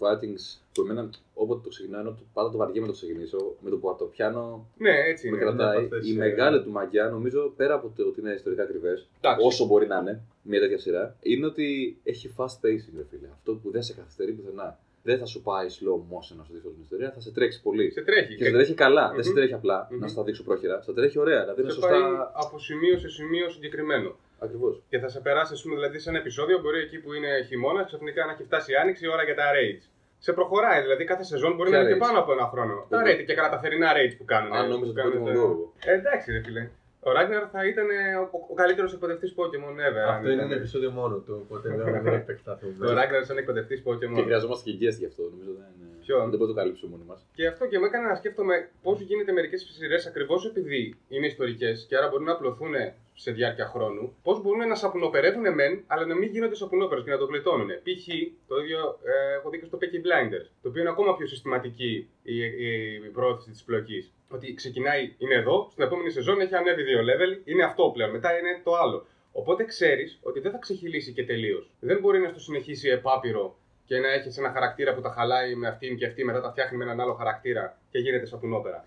Vikings 0.00 0.58
που 0.74 0.80
εμένα 0.82 1.10
όποτε 1.34 1.60
το 1.62 1.68
ξεκινάω, 1.68 2.00
ενώ 2.00 2.18
πάντα 2.32 2.50
το 2.50 2.56
βαριέμαι 2.56 2.86
να 2.86 2.92
το 2.92 2.98
ξεκινήσω, 2.98 3.54
με 3.60 3.70
το 3.70 3.76
που 3.76 3.96
το 3.98 4.04
πιάνω 4.04 4.66
Ναι, 4.78 4.90
έτσι 5.10 5.28
με 5.30 5.36
είναι. 5.36 5.44
κρατάει. 5.44 5.76
από 5.76 5.84
αυτές, 5.84 6.08
Η 6.08 6.12
ε, 6.12 6.16
μεγάλη 6.16 6.62
του 6.62 6.70
μαγιά, 6.70 7.08
νομίζω, 7.08 7.52
πέρα 7.56 7.74
από 7.74 7.92
το 7.96 8.02
ότι 8.08 8.20
είναι 8.20 8.32
ιστορικά 8.32 8.62
ακριβές, 8.62 9.08
Εντάξει. 9.20 9.46
όσο 9.46 9.64
μπορεί 9.66 9.86
να 9.86 9.98
είναι 9.98 10.20
μια 10.42 10.60
τέτοια 10.60 10.78
σειρά, 10.78 11.16
είναι 11.20 11.46
ότι 11.46 11.96
έχει 12.04 12.34
fast 12.36 12.44
pacing, 12.66 12.94
ρε 12.96 13.04
φίλε. 13.10 13.28
Αυτό 13.32 13.52
που 13.54 13.70
δεν 13.70 13.82
σε 13.82 13.94
καθυστερεί 13.94 14.32
πουθενά. 14.32 14.78
Δεν 15.02 15.18
θα 15.18 15.24
σου 15.26 15.42
πάει 15.42 15.66
slow 15.70 15.94
motion 16.12 16.34
να 16.36 16.44
σου 16.44 16.52
δείξει 16.52 16.66
όλη 16.66 16.74
την 16.74 16.82
ιστορία, 16.82 17.10
θα 17.12 17.20
σε 17.20 17.30
τρέξει 17.32 17.62
πολύ. 17.62 17.90
Σε 17.90 18.00
τρέχει. 18.02 18.34
Και 18.36 18.44
σε 18.44 18.50
τρέχει 18.50 18.74
καλά, 18.74 19.12
δεν 19.14 19.22
σε 19.24 19.28
Μμμ. 19.30 19.36
τρέχει 19.36 19.52
απλά 19.54 19.88
Μμμ. 19.90 19.98
να 19.98 20.08
στα 20.08 20.22
δείξω 20.22 20.42
πρόχειρα. 20.44 20.82
Σε 20.82 20.92
τρέχει 20.92 21.18
ωραία, 21.18 21.40
δηλαδή 21.42 21.60
είναι 21.60 21.70
σε 21.70 21.74
σωστά. 21.80 21.90
πάει 21.92 22.02
από 22.32 22.58
σημείο 22.58 22.98
σε 22.98 23.08
σημείο 23.08 23.48
συγκεκριμένο. 23.50 24.16
Ακριβώς. 24.38 24.82
Και 24.88 24.98
θα 24.98 25.08
σε 25.08 25.20
περάσει, 25.20 25.52
ας 25.52 25.62
πούμε, 25.62 25.74
δηλαδή 25.74 25.98
σε 25.98 26.08
ένα 26.10 26.18
επεισόδιο, 26.18 26.58
μπορεί 26.60 26.78
εκεί 26.80 26.98
που 26.98 27.12
είναι 27.12 27.30
χειμώνας, 27.48 27.86
ξαφνικά 27.86 28.24
να 28.26 28.32
έχει 28.32 28.42
φτάσει 28.44 28.72
η 28.72 28.74
άνοιξη 28.74 29.04
η 29.04 29.08
ώρα 29.08 29.22
για 29.22 29.34
τα 29.34 29.44
raids. 29.56 29.84
Σε 30.18 30.32
προχωράει, 30.32 30.80
δηλαδή 30.82 31.04
κάθε 31.04 31.22
σεζόν 31.22 31.54
μπορεί 31.56 31.68
Ποια 31.70 31.78
να 31.78 31.84
είναι 31.84 31.92
και 31.92 31.98
raids? 32.02 32.06
πάνω 32.06 32.18
από 32.18 32.32
ένα 32.32 32.46
χρόνο. 32.52 32.86
Τα 32.88 33.00
Εγώ- 33.00 33.06
raids 33.10 33.24
και 33.26 33.34
καλά 33.34 33.48
τα 33.50 33.58
θερινά 33.58 33.88
raids 33.96 34.14
που 34.18 34.24
κάνουν. 34.24 34.52
Αν 34.52 34.68
νόμιζα 34.68 34.92
που 34.92 34.98
ότι 34.98 35.00
κάνουν 35.00 35.22
Pokemon 35.22 35.34
τα- 35.34 35.86
Go. 35.86 35.90
Ε, 35.90 35.92
εντάξει, 36.00 36.32
ρε 36.32 36.40
φίλε. 36.46 36.68
Ο 37.08 37.12
Ράγναρ 37.12 37.44
θα 37.52 37.66
ήταν 37.66 37.86
ε, 37.90 38.16
ο, 38.16 38.28
ο 38.50 38.54
καλύτερος 38.54 38.92
εκπαιδευτής 38.94 39.34
Pokémon 39.38 39.74
ever. 39.88 40.04
αν 40.08 40.14
Αυτό 40.14 40.26
είναι 40.26 40.34
ήταν. 40.36 40.46
ένα 40.50 40.54
επεισόδιο 40.60 40.90
μόνο 40.90 41.16
του, 41.24 41.34
οπότε 41.44 41.68
λέω 41.76 41.86
να 41.96 42.00
μην 42.00 42.12
επεκταθούμε. 42.12 42.86
Το 42.86 42.92
Ράγναρ 42.92 43.24
σαν 43.24 43.36
εκπαιδευτής 43.38 43.80
Και 43.80 43.90
Pokémon. 43.90 44.22
χρειαζόμαστε 44.24 44.70
και 44.70 44.76
guest 44.86 44.98
γι' 45.02 45.06
αυτό. 45.06 45.22
Νομίζω 45.22 45.50
δεν, 45.58 45.70
Ποιο; 46.04 46.16
δεν 46.18 46.28
μπορούμε 46.28 46.46
να 46.46 46.52
το 46.54 46.58
καλύψουμε 46.60 46.90
μόνοι 46.96 47.04
μας. 47.10 47.20
Και 47.34 47.46
αυτό 47.46 47.66
και 47.66 47.78
με 47.78 47.86
έκανε 47.86 48.06
να 48.08 48.14
σκέφτομαι 48.14 48.68
πώς 48.82 49.00
γίνεται 49.00 49.32
μερικές 49.32 49.60
σειρές 49.78 50.06
ακριβώς 50.06 50.46
επειδή 50.46 50.96
είναι 51.08 51.26
ιστορικές 51.26 51.86
και 51.88 51.96
άρα 51.96 52.08
μπορούν 52.08 52.24
να 52.26 52.32
απλωθούν 52.32 52.74
σε 53.18 53.30
διάρκεια 53.32 53.66
χρόνου, 53.66 54.16
πώς 54.22 54.42
μπορούν 54.42 54.68
να 54.68 54.74
σαπουνοπερεύουν 54.74 55.54
μεν, 55.54 55.84
αλλά 55.86 56.06
να 56.06 56.14
μην 56.14 56.28
γίνονται 56.30 56.54
σαπουνόπερες 56.54 57.04
και 57.04 57.10
να 57.10 57.18
το 57.18 57.24
γλιτώνουν. 57.24 57.68
Π.χ. 57.68 58.06
το 58.48 58.56
ίδιο 58.62 58.98
ε, 59.04 59.34
έχω 59.36 59.50
δει 59.50 59.58
και 59.58 59.64
στο 59.64 59.78
Peaky 59.80 60.00
Blinders, 60.06 60.46
το 60.62 60.68
οποίο 60.68 60.80
είναι 60.80 60.90
ακόμα 60.90 61.16
πιο 61.16 61.26
συστηματική 61.26 62.08
η, 62.22 62.36
η, 62.44 62.94
η 63.06 63.10
προώθηση 63.12 63.50
της 63.50 63.62
πλοκής. 63.62 64.12
Ότι 64.28 64.54
ξεκινάει, 64.54 65.14
είναι 65.18 65.34
εδώ, 65.34 65.68
στην 65.70 65.84
επόμενη 65.84 66.10
σεζόν 66.10 66.40
έχει 66.40 66.54
ανέβει 66.54 66.82
δύο 66.82 67.00
level, 67.00 67.40
είναι 67.44 67.64
αυτό 67.64 67.90
πλέον, 67.94 68.10
μετά 68.10 68.38
είναι 68.38 68.60
το 68.64 68.74
άλλο. 68.76 69.06
Οπότε 69.32 69.64
ξέρεις 69.64 70.18
ότι 70.22 70.40
δεν 70.40 70.52
θα 70.52 70.58
ξεχυλήσει 70.58 71.12
και 71.12 71.24
τελείως. 71.24 71.70
Δεν 71.80 71.98
μπορεί 72.00 72.18
να 72.18 72.28
στο 72.28 72.40
συνεχίσει 72.40 72.88
επάπειρο 72.88 73.56
και 73.84 73.98
να 73.98 74.08
έχεις 74.12 74.38
ένα 74.38 74.50
χαρακτήρα 74.50 74.94
που 74.94 75.00
τα 75.00 75.10
χαλάει 75.10 75.54
με 75.54 75.68
αυτήν 75.68 75.96
και 75.96 76.06
αυτή, 76.06 76.24
μετά 76.24 76.40
τα 76.40 76.50
φτιάχνει 76.50 76.76
με 76.78 76.84
έναν 76.84 77.00
άλλο 77.00 77.14
χαρακτήρα 77.14 77.78
και 77.90 77.98
γίνεται 77.98 78.26
σαπουνόπερα. 78.26 78.84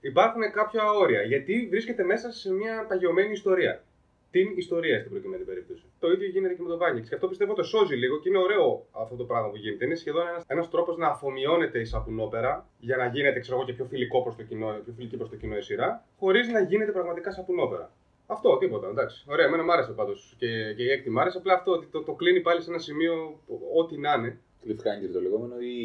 Υπάρχουν 0.00 0.42
κάποια 0.52 0.92
όρια 0.92 1.22
γιατί 1.22 1.66
βρίσκεται 1.70 2.04
μέσα 2.04 2.32
σε 2.32 2.52
μια 2.52 2.86
παγιωμένη 2.88 3.32
ιστορία. 3.32 3.82
Την 4.30 4.52
ιστορία 4.56 4.98
στην 4.98 5.10
προκειμένη 5.10 5.44
περίπτωση. 5.44 5.82
Το 5.98 6.10
ίδιο 6.12 6.28
γίνεται 6.28 6.54
και 6.54 6.62
με 6.62 6.68
το 6.68 6.78
Vikings. 6.82 7.08
Και 7.08 7.14
αυτό 7.14 7.28
πιστεύω 7.28 7.54
το 7.54 7.62
σώζει 7.62 7.94
λίγο 7.94 8.18
και 8.20 8.28
είναι 8.28 8.38
ωραίο 8.38 8.86
αυτό 8.92 9.16
το 9.16 9.24
πράγμα 9.24 9.48
που 9.50 9.56
γίνεται. 9.56 9.84
Είναι 9.84 9.94
σχεδόν 9.94 10.28
ένας 10.28 10.44
ένας 10.46 10.70
τρόπος 10.70 10.96
να 10.96 11.06
αφομοιώνεται 11.06 11.80
η 11.80 11.84
σαπουνόπερα 11.84 12.66
για 12.78 12.96
να 12.96 13.06
γίνεται 13.06 13.40
ξέρω 13.40 13.56
εγώ, 13.56 13.66
και 13.66 13.72
πιο 13.72 13.84
φιλικό 13.84 14.22
προς 14.22 14.36
το 14.36 14.42
κοινό, 14.42 14.80
πιο 14.84 14.92
φιλική 14.96 15.16
προς 15.16 15.28
το 15.28 15.36
κοινό 15.36 15.56
η 15.56 15.62
σειρά, 15.62 16.04
χωρίς 16.18 16.48
να 16.48 16.60
γίνεται 16.60 16.92
πραγματικά 16.92 17.30
σαπουνόπερα. 17.30 17.90
Αυτό, 18.26 18.58
τίποτα, 18.58 18.88
εντάξει. 18.88 19.24
Ωραία, 19.28 19.46
εμένα 19.46 19.62
μου 19.64 19.72
άρεσε 19.72 19.92
πάντως 19.92 20.34
και, 20.38 20.74
και 20.76 20.82
η 20.82 20.90
έκτη 20.90 21.10
μου 21.10 21.20
άρεσε. 21.20 21.38
Απλά 21.38 21.54
αυτό 21.54 21.72
ότι 21.72 21.86
το, 21.86 22.02
το 22.02 22.12
κλείνει 22.12 22.40
πάλι 22.40 22.62
σε 22.62 22.70
ένα 22.70 22.78
σημείο 22.78 23.40
ό,τι 23.76 23.98
να 23.98 24.12
είναι. 24.14 24.38
Cliffhanger 24.64 25.10
το 25.12 25.20
λεγόμενο 25.20 25.54
ή. 25.60 25.76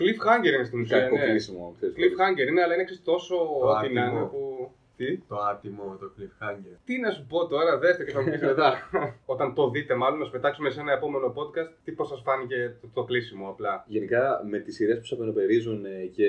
Cliffhanger 0.00 0.54
είναι 0.54 0.64
στην 0.64 0.80
ουσία. 0.80 0.98
Κακό 1.00 1.16
Ναι. 1.16 1.24
κλείσιμο. 1.26 1.74
ξέρεις, 1.76 1.94
Cliffhanger 1.98 2.48
είναι, 2.48 2.62
αλλά 2.62 2.74
είναι 2.74 2.84
ξέρεις, 2.84 3.02
τόσο 3.02 3.34
Το 3.36 3.68
ό,τι 3.68 3.92
να 3.92 4.02
άτιμο. 4.04 4.18
είναι 4.18 4.26
που. 4.28 4.70
Τι; 4.96 5.18
Το 5.18 5.36
άτιμο, 5.36 5.96
το 6.00 6.10
cliffhanger. 6.18 6.76
Τι 6.84 6.98
να 6.98 7.10
σου 7.10 7.26
πω 7.28 7.46
τώρα, 7.46 7.78
δέστε 7.78 8.04
και 8.04 8.10
θα 8.10 8.22
μου 8.22 8.30
πεις 8.30 8.40
μετά. 8.42 8.74
Όταν 9.32 9.54
το 9.54 9.70
δείτε, 9.70 9.94
μάλλον 9.94 10.18
να 10.18 10.24
σου 10.24 10.30
πετάξουμε 10.30 10.70
σε 10.70 10.80
ένα 10.80 10.92
επόμενο 10.92 11.32
podcast 11.36 11.70
τι 11.84 11.92
πώς 11.92 12.08
σας 12.08 12.20
φάνηκε 12.24 12.74
το, 12.80 12.88
το 12.94 13.04
κλείσιμο 13.04 13.48
απλά. 13.48 13.84
Γενικά 13.88 14.44
με 14.50 14.58
τις 14.58 14.74
σειρές 14.74 14.98
που 14.98 15.04
σαπενοπερίζουν 15.04 15.84
ε, 15.84 16.06
και 16.12 16.28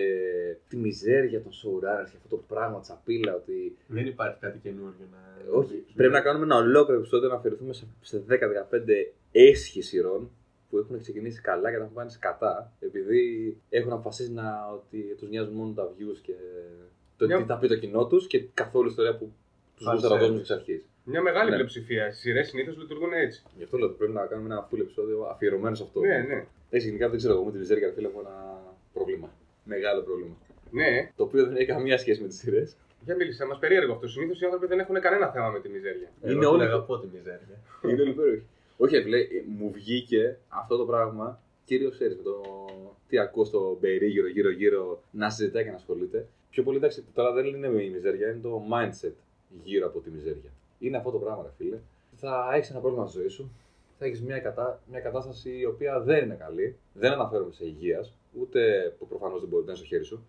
τη 0.68 0.78
μιζέρια 0.78 1.42
των 1.42 1.52
showrunners 1.52 2.10
και 2.12 2.18
αυτό 2.18 2.36
το 2.36 2.44
πράγμα, 2.48 2.80
τσαπίλα, 2.80 3.36
ότι. 3.36 3.78
Δεν 3.88 4.06
υπάρχει 4.06 4.38
κάτι 4.40 4.60
καινούργιο 4.60 5.07
να. 5.12 5.18
Ε, 5.45 5.57
Όχι, 5.57 5.86
πρέπει 5.95 6.13
να 6.13 6.22
κάνουμε 6.22 6.45
ένα 6.45 6.56
ολόκληρο 6.56 7.00
επεισόδιο 7.00 7.30
να 7.30 7.36
αφαιρεθούμε 7.36 7.74
σε, 7.74 7.88
σε 8.02 8.24
10-15 8.30 8.34
έσχη 9.31 9.81
σειρών 9.81 10.30
που 10.69 10.77
έχουν 10.77 11.00
ξεκινήσει 11.00 11.42
καλά 11.42 11.71
και 11.71 11.77
να 11.77 11.83
έχουν 11.83 11.95
πάνε 11.95 12.12
κατά, 12.19 12.71
επειδή 12.80 13.57
έχουν 13.69 13.92
αποφασίσει 13.92 14.31
να, 14.31 14.69
ότι 14.74 15.16
τους 15.18 15.30
νοιάζουν 15.30 15.54
μόνο 15.54 15.74
τα 15.74 15.83
views 15.98 16.18
και 16.21 16.33
το 17.18 17.25
Μια- 17.25 17.38
τι 17.38 17.44
θα 17.44 17.57
πει 17.57 17.68
το 17.68 17.75
κοινό 17.77 18.07
τους 18.07 18.27
και 18.27 18.39
καθόλου 18.54 18.86
η 18.86 18.89
ιστορία 18.89 19.18
που 19.18 19.31
τους 19.75 19.86
Fan 19.88 19.92
γούσταρα 19.92 20.13
να 20.13 20.19
δώσουν 20.19 20.36
service. 20.36 20.39
εξ 20.39 20.50
αρχής. 20.51 20.81
Μια 21.04 21.21
μεγάλη 21.21 21.50
Ναι. 21.50 21.56
πλειοψηφία. 21.56 22.07
Οι 22.07 22.12
σειρές 22.12 22.48
συνήθως 22.48 22.77
λειτουργούν 22.77 23.13
έτσι. 23.13 23.44
Γι' 23.57 23.63
αυτό 23.63 23.77
λέω 23.77 23.88
ότι 23.88 23.98
πρέπει 23.98 24.13
να 24.13 24.25
κάνουμε 24.25 24.54
ένα 24.54 24.68
full 24.71 24.80
επεισόδιο 24.80 25.21
αφιερωμένο 25.24 25.75
σε 25.75 25.83
αυτό. 25.83 26.00
Ναι, 26.00 26.18
ναι. 26.18 26.45
Έτσι, 26.69 26.88
γενικά 26.88 27.10
δεν 27.10 27.18
ξέρω 27.18 27.33
εγώ 27.33 27.44
με 27.44 27.51
τη 27.51 27.57
μιζέρια 27.57 27.92
φίλε 27.95 28.07
έχω 28.07 28.19
ένα 28.19 28.62
πρόβλημα. 28.94 29.30
Μεγάλο 29.63 30.01
πρόβλημα. 30.01 30.36
Ναι, 30.71 31.12
Το 31.16 31.24
οποίο 31.24 31.45
δεν 31.45 31.56
έχει 31.56 31.66
καμία 31.66 31.98
σχέση 31.98 32.21
με 32.21 32.27
τις 32.27 32.38
σειρές. 32.38 32.75
για 33.06 33.16
μίλησε, 33.16 33.45
μας 33.45 33.60
περίεργο 33.60 33.94
αυτό. 33.94 34.07
Συνήθως 34.07 34.42
οι 34.42 34.45
άνθρωποι 34.45 34.68
δεν 34.68 34.80
έχουν 34.80 35.00
κανένα 35.00 35.27
θέμα 35.31 35.50
με 35.50 35.60
τη 35.60 35.69
μιζέρια. 35.69 36.10
Εγώ 36.21 36.31
Είναι 36.31 36.39
την 36.39 36.50
όλοι- 36.50 36.63
αγαπώ 36.63 37.00
τη 37.00 37.07
μιζέρια. 37.13 37.56
Είναι 37.83 38.01
όλοι 38.01 38.10
υπέροχοι. 38.10 38.44
Όχι, 38.81 38.96
ρε 38.96 39.02
φίλε, 39.02 39.18
ε, 39.18 39.44
μου 39.58 39.72
βγήκε 39.72 40.38
αυτό 40.48 40.78
το 40.78 40.86
πράγμα 40.86 41.40
κυρίως 41.66 41.94
ξέρεις 41.94 42.16
με 42.16 42.24
το 42.24 42.42
τι 43.08 43.18
ακούω 43.20 43.46
στο 43.46 43.78
Μπερί 43.80 44.08
γύρω-γύρω 44.08 45.02
να 45.12 45.30
συζητάει 45.30 45.64
και 45.64 45.70
να 45.70 45.76
ασχολείται. 45.76 46.28
Πιο 46.50 46.64
πολύ 46.64 46.78
εντάξει, 46.78 47.04
τώρα 47.14 47.31
δεν 47.31 47.46
είναι 47.46 47.68
η 47.68 47.90
μιζέρια, 47.90 48.30
είναι 48.30 48.40
το 48.42 48.62
mindset 48.72 49.14
γύρω 49.64 49.88
από 49.88 50.00
τη 50.00 50.10
μιζέρια. 50.10 50.52
Είναι 50.80 50.98
αυτό 50.98 51.12
το 51.12 51.18
πράγμα, 51.18 51.44
ρε 51.44 51.50
φίλε. 51.58 51.78
Θα 52.16 52.52
έχεις 52.56 52.70
ένα 52.70 52.80
πρόβλημα 52.80 53.08
στη 53.08 53.20
ζωή 53.20 53.28
σου, 53.28 53.52
θα 54.00 54.06
έχεις 54.06 54.22
μια, 54.22 54.40
κατα... 54.40 54.81
μια 54.90 55.00
κατάσταση 55.00 55.58
η 55.58 55.66
οποία 55.66 56.00
δεν 56.00 56.24
είναι 56.24 56.36
καλή, 56.36 56.76
δεν 56.94 57.12
αναφέρομαι 57.12 57.52
σε 57.52 57.66
υγείας, 57.66 58.14
ούτε 58.40 58.94
που 59.00 59.08
προφανώς 59.08 59.40
δεν 59.40 59.50
μπορεί 59.50 59.64
να 59.64 59.70
είναι 59.70 59.80
στο 59.80 59.88
χέρι 59.88 60.04
σου, 60.04 60.26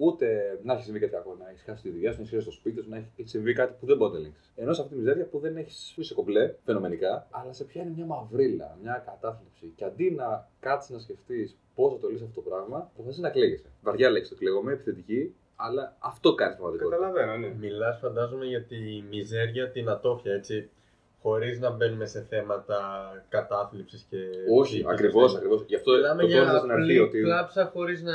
ούτε 0.00 0.58
να 0.62 0.72
έχει 0.72 0.82
συμβεί 0.82 0.98
κάτι 0.98 1.12
κακό, 1.12 1.36
να 1.40 1.48
έχεις 1.50 1.62
χάσει 1.62 1.82
τη 1.82 1.90
δουλειά 1.90 2.10
σου, 2.12 2.16
να 2.16 2.22
έχει 2.22 2.34
χάσει 2.34 2.46
το 2.46 2.52
σπίτι 2.52 2.82
σου, 2.82 2.88
να 2.88 2.96
έχει 2.96 3.06
έχει 3.16 3.28
συμβεί 3.28 3.52
κάτι 3.52 3.74
που 3.80 3.86
δεν 3.86 3.96
μπορεί 3.96 4.10
να 4.10 4.16
το 4.16 4.22
ελέγξεις. 4.22 4.52
Ενώ 4.56 4.72
σε 4.72 4.80
αυτή 4.80 4.92
τη 4.92 4.98
μιζέρια 4.98 5.26
που 5.26 5.38
δεν 5.38 5.56
έχεις 5.56 5.94
είσαι 5.96 6.14
κομπλέ, 6.14 6.54
φαινομενικά, 6.64 7.26
αλλά 7.30 7.52
σε 7.52 7.64
πιάνει 7.64 7.92
μια 7.96 8.04
μαυρίλα, 8.04 8.78
μια 8.82 9.02
κατάθλιψη. 9.06 9.72
Και 9.76 9.84
αντί 9.84 10.10
να 10.10 10.48
κάτσεις 10.60 10.90
να 10.90 10.98
σκεφτείς 10.98 11.58
πώς 11.74 11.92
θα 11.92 11.98
το 11.98 12.08
λύσεις 12.08 12.26
αυτό 12.26 12.40
το 12.40 12.48
πράγμα, 12.50 12.90
αποφασίζει 12.94 13.22
να 13.22 13.30
κλαίγεσαι. 13.30 13.70
Βαριά 13.82 14.10
λέξη 14.10 14.30
το 14.30 14.36
κλαίγομαι, 14.36 14.72
επιθετική, 14.72 15.34
αλλά 15.56 15.96
αυτό 15.98 16.34
κάνεις 16.34 16.56
πραγματικότητα. 16.56 17.00
Καταλαβαίνω, 17.00 17.36
ναι. 17.36 17.54
Μιλάς, 17.54 17.98
φαντάζομαι, 17.98 18.44
για 18.44 18.62
τη 18.64 19.04
μιζέρια, 19.10 19.70
την 19.70 19.88
ατόφια, 19.88 20.32
έτσι. 20.32 20.70
Χωρίς 21.22 21.60
να 21.60 21.70
μπαίνουμε 21.70 22.06
σε 22.06 22.26
θέματα 22.28 22.78
κατάθλιψης 23.28 24.06
και. 24.10 24.16
Όχι, 24.58 24.62
ψυχικής 24.62 24.92
ακριβώς, 24.92 25.24
ασθένειας. 25.24 25.36
ακριβώς. 25.36 25.64
Γι' 25.68 25.74
αυτό 25.76 25.92
Μιλάμε 25.92 26.22
το 26.22 26.28
τόνιζα 26.28 26.50
για 26.50 26.58
στην 26.58 26.70
αρχή 26.70 26.82
απλή 26.82 26.98
ότι. 26.98 27.20
κλάψα 27.20 27.70
χωρίς 27.74 28.02
να. 28.02 28.12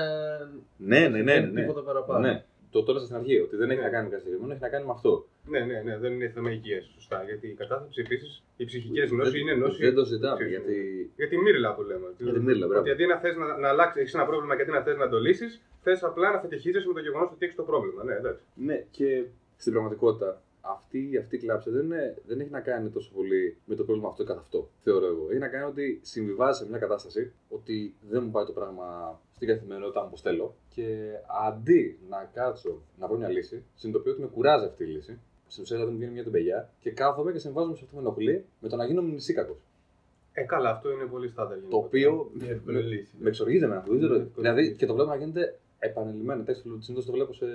Ναι, 0.77 0.99
ναι, 0.99 1.07
ναι. 1.07 1.21
ναι, 1.21 1.39
ναι. 1.39 1.61
Τίποτα 1.61 1.81
παραπάνω. 1.81 2.19
ναι. 2.27 2.43
Το 2.71 2.83
τόνιζα 2.83 3.05
στην 3.05 3.17
αρχή 3.17 3.39
ότι 3.39 3.55
δεν 3.55 3.69
έχει 3.69 3.79
Ναι. 3.79 3.85
να 3.85 3.91
κάνει 3.91 4.03
με 4.03 4.09
κάτι 4.09 4.21
συγκεκριμένο, 4.21 4.53
έχει 4.53 4.61
να 4.67 4.69
κάνει 4.73 4.85
με 4.85 4.91
αυτό. 4.91 5.25
Ναι, 5.51 5.59
ναι, 5.59 5.81
ναι, 5.85 5.97
δεν 5.97 6.11
είναι 6.13 6.29
θέμα 6.35 6.51
υγείας. 6.51 6.85
Σωστά. 6.95 7.23
Γιατί 7.23 7.47
η 7.47 7.53
κατάθλιψη 7.61 8.01
επίσης, 8.05 8.43
οι 8.57 8.65
ψυχικές 8.65 9.09
Δεν- 9.09 9.17
νόσοι 9.17 9.39
είναι 9.39 9.53
νόσοι. 9.53 9.83
Δεν 9.85 9.93
το 9.95 10.03
ζητάμε 10.05 10.35
Ξέρεις, 10.35 10.53
γιατί. 10.53 10.75
Για 11.15 11.27
τη 11.27 11.37
μύρλα 11.37 11.73
που 11.75 11.81
λέμε. 11.81 12.07
Για 12.17 12.33
τη 12.33 12.39
μύρλα, 12.39 12.65
μπράβο. 12.67 12.81
Ότι 12.81 12.91
αντί 12.91 13.05
να 13.05 13.17
θες 13.17 13.35
να, 13.35 13.57
να 13.57 13.67
αλλάξεις, 13.69 14.01
έχεις 14.01 14.13
ένα 14.13 14.25
πρόβλημα 14.25 14.55
και 14.55 14.61
αντί 14.61 14.71
να 14.71 14.81
θες 14.81 14.97
να 14.97 15.09
το 15.09 15.19
λύσεις, 15.19 15.61
θες 15.83 16.03
απλά 16.03 16.31
να 16.31 16.39
φετεχίζεσαι 16.39 16.87
με 16.87 16.93
το 16.93 16.99
γεγονός 16.99 17.29
ότι 17.31 17.45
έχεις 17.45 17.55
το 17.55 17.63
πρόβλημα. 17.63 18.03
Ναι, 18.03 18.13
εντάξει. 18.15 18.43
Ναι, 18.67 18.77
και 18.91 19.23
στην 19.57 19.71
πραγματικότητα 19.71 20.41
αυτή, 20.65 21.17
αυτή 21.17 21.35
η 21.35 21.39
κλάψη 21.39 21.69
δεν, 21.69 21.85
είναι, 21.85 22.17
δεν 22.25 22.39
έχει 22.39 22.49
να 22.49 22.59
κάνει 22.59 22.89
τόσο 22.89 23.11
πολύ 23.15 23.57
με 23.65 23.75
το 23.75 23.83
πρόβλημα 23.83 24.09
αυτό 24.09 24.23
καθ' 24.23 24.37
αυτό, 24.37 24.69
θεωρώ 24.83 25.05
εγώ. 25.05 25.27
Έχει 25.29 25.39
να 25.39 25.47
κάνει 25.47 25.65
ότι 25.65 25.99
συμβιβάζει 26.03 26.57
σε 26.63 26.69
μια 26.69 26.77
κατάσταση 26.77 27.31
ότι 27.49 27.95
δεν 28.09 28.23
μου 28.23 28.31
πάει 28.31 28.45
το 28.45 28.51
πράγμα 28.51 29.19
στην 29.35 29.47
καθημερινότητα 29.47 29.99
μου 29.99 30.07
όπως 30.07 30.21
θέλω 30.21 30.55
και 30.69 31.09
αντί 31.47 31.99
να 32.09 32.29
κάτσω 32.33 32.81
να 32.99 33.07
βρω 33.07 33.17
μια 33.17 33.29
λύση, 33.29 33.63
συνειδητοποιώ 33.75 34.11
ότι 34.11 34.21
με 34.21 34.27
κουράζει 34.27 34.65
αυτή 34.65 34.83
η 34.83 34.87
λύση. 34.87 35.19
Στην 35.47 35.63
ουσία 35.63 35.75
δηλαδή 35.75 35.91
μου 35.93 35.99
βγαίνει 35.99 36.13
μια 36.13 36.23
τεμπελιά 36.23 36.69
και 36.79 36.91
κάθομαι 36.91 37.31
και 37.31 37.39
συμβάζομαι 37.39 37.75
σε 37.75 37.81
αυτό 37.83 37.95
που 37.95 38.01
με 38.01 38.07
ενοχλεί 38.07 38.45
με 38.59 38.69
το 38.69 38.75
να 38.75 38.85
γίνω 38.85 39.01
μισήκακο. 39.01 39.57
Ε, 40.33 40.43
καλά, 40.43 40.69
αυτό 40.69 40.91
είναι 40.91 41.05
πολύ 41.05 41.27
στάνταρ. 41.27 41.57
Το 41.57 41.59
γενικότερα. 41.59 41.85
οποίο 41.87 42.31
Είναι 42.35 42.51
εύκολη 42.51 42.81
λύση. 42.81 43.15
με 43.19 43.29
εξοργίζει 43.29 43.63
εμένα. 43.63 43.83
Δεν 43.87 43.97
ξέρω. 43.97 44.17
Ναι, 44.17 44.25
δηλαδή 44.35 44.75
και 44.75 44.85
το 44.85 44.93
βλέπω 44.93 45.09
να 45.09 45.15
γίνεται 45.15 45.59
επανελειμμένα. 45.79 46.41
Εντάξει, 46.41 46.61
συνήθως 46.79 47.05
το 47.05 47.11
βλέπω 47.11 47.33
σε 47.33 47.45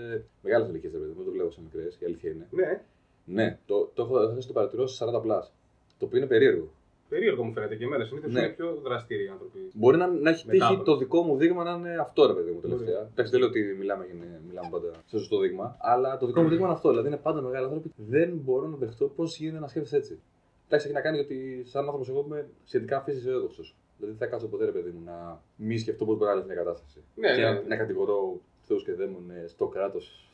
μεγάλες 0.42 0.68
ηλικίες, 0.68 0.92
δεν 0.92 1.24
το 1.24 1.30
βλέπω 1.30 1.50
σε 1.50 1.60
μικρές, 1.62 1.98
η 2.00 2.04
αλήθεια 2.04 2.30
είναι. 2.30 2.46
Ναι, 2.50 2.82
Ναι, 3.28 3.58
το, 3.66 3.90
το 3.94 4.02
έχω 4.02 4.16
αρχίσει 4.16 4.40
να 4.40 4.46
το 4.46 4.52
παρατηρώ 4.52 4.86
σε 4.86 5.04
40 5.16 5.22
πλάς. 5.22 5.52
Το 5.98 6.04
οποίο 6.04 6.18
είναι 6.18 6.26
περίεργο. 6.26 6.68
περίεργο 7.08 7.44
μου 7.44 7.52
φαίνεται 7.52 7.76
και 7.76 7.84
εμένα. 7.84 8.04
Συνήθως 8.04 8.32
Ναι. 8.32 8.40
είναι 8.40 8.48
πιο 8.48 8.74
δραστήριοι 8.82 9.24
οι 9.24 9.28
άνθρωποι. 9.28 9.58
Μπορεί 9.74 9.96
να, 9.96 10.06
να 10.06 10.30
έχει 10.30 10.44
τύχει 10.44 10.56
Μετάβολο. 10.58 10.82
το 10.82 10.96
δικό 10.96 11.22
μου 11.22 11.36
δείγμα 11.36 11.62
να 11.64 11.70
είναι 11.72 11.96
αυτό, 12.00 12.26
ρε 12.26 12.32
παιδί 12.32 12.50
μου, 12.50 12.60
τελευταία. 12.60 12.94
Μπορεί. 12.98 13.08
Εντάξει, 13.12 13.30
δεν 13.32 13.40
λέω 13.40 13.48
ότι 13.48 13.60
μιλάμε, 13.78 14.06
είναι- 14.12 14.40
μιλάμε 14.48 14.68
πάντα 14.70 14.90
σε 15.06 15.18
σωστό 15.18 15.38
δείγμα, 15.38 15.76
αλλά 15.80 16.16
το 16.18 16.26
δικό 16.26 16.42
μου 16.42 16.48
δείγμα 16.48 16.64
είναι 16.66 16.74
αυτό. 16.74 16.88
Δηλαδή 16.88 17.08
είναι 17.08 17.16
πάντα 17.16 17.40
μεγάλοι 17.40 17.64
άνθρωποι. 17.64 17.90
Δεν 17.96 18.30
μπορώ 18.44 18.66
να 18.68 18.76
δεχτώ 18.76 19.06
πώς 19.16 19.38
γίνεται 19.38 19.58
να 19.60 19.68
σκέφτεσαι 19.68 19.96
έτσι. 19.96 20.20
Εντάξει, 20.66 20.86
έχει 20.86 20.94
να 20.96 21.02
κάνει 21.02 21.18
ότι 21.18 21.62
σαν 21.66 21.84
άνθρωπος 21.84 22.08
εγώ 22.08 22.24
είμαι 22.26 22.48
σχετικά 22.64 23.00
φύσει 23.00 23.24
αισιόδοξος. 23.26 23.76
Δηλαδή 23.96 24.16
δεν 24.18 24.26
θα 24.28 24.32
κάτσω 24.32 24.48
ποτέ, 24.48 24.64
ρε 24.64 24.70
παιδί 24.70 24.90
μου, 24.90 25.02
να 25.04 25.42
μη 25.56 25.78
σκεφτώ 25.78 26.04
πώς 26.04 26.14
μπορεί 26.16 26.24
να 26.26 26.30
αλλάξει 26.30 26.52
μια 26.52 26.62
κατάσταση. 26.62 27.02
Ναι, 27.14 27.34
και 27.34 27.40
ναι. 27.40 27.50
να, 27.50 27.62
να 27.66 27.76
κατηγορώ 27.76 28.40
θεούς 28.62 28.84
και 28.84 28.92
δαίμονες 28.92 29.50
στο 29.50 29.66
κράτος, 29.66 30.27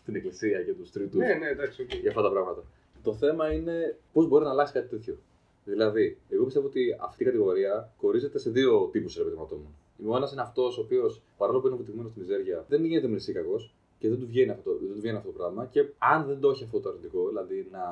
στην 0.00 0.14
εκκλησία 0.14 0.62
και 0.62 0.72
τους 0.72 0.90
τρίτους. 0.90 1.18
Ναι, 1.18 1.34
ναι, 1.34 1.48
εντάξει, 1.48 1.82
οκ. 1.82 1.94
για 1.94 2.08
αυτά 2.08 2.22
τα 2.22 2.30
πράγματα. 2.30 2.62
Το 3.02 3.14
θέμα 3.14 3.52
είναι 3.52 3.96
πώς 4.12 4.28
μπορεί 4.28 4.44
να 4.44 4.50
αλλάξει 4.50 4.72
κάτι 4.72 4.88
τέτοιο. 4.88 5.16
Δηλαδή, 5.64 6.18
εγώ 6.28 6.44
πιστεύω 6.44 6.66
ότι 6.66 6.96
αυτή 7.00 7.22
η 7.22 7.26
κατηγορία 7.26 7.92
χωρίζεται 8.00 8.38
σε 8.38 8.50
δύο 8.50 8.88
τύπους 8.92 9.16
ρεπετηματών. 9.16 9.58
Ο 10.06 10.16
ένας 10.16 10.32
είναι 10.32 10.40
αυτός 10.40 10.78
ο 10.78 10.80
οποίος, 10.80 11.20
παρόλο 11.36 11.60
που 11.60 11.66
είναι 11.66 11.74
αποτυχημένος 11.74 12.08
στη 12.08 12.20
μιζέρια, 12.20 12.64
δεν 12.68 12.84
γίνεται 12.84 13.08
μνησίκακος 13.08 13.56
και 13.98 14.08
δεν 14.08 14.18
του, 14.18 14.26
βγαίνει 14.26 14.50
αυτό, 14.50 14.70
δεν 14.80 14.94
του 14.94 15.00
βγαίνει 15.00 15.16
αυτό 15.16 15.30
το 15.30 15.36
πράγμα. 15.36 15.66
Και 15.66 15.84
αν 15.98 16.26
δεν 16.26 16.40
το 16.40 16.50
έχει 16.50 16.64
αυτό 16.64 16.80
το 16.80 16.88
αρνητικό, 16.88 17.28
δηλαδή 17.28 17.68
να 17.72 17.82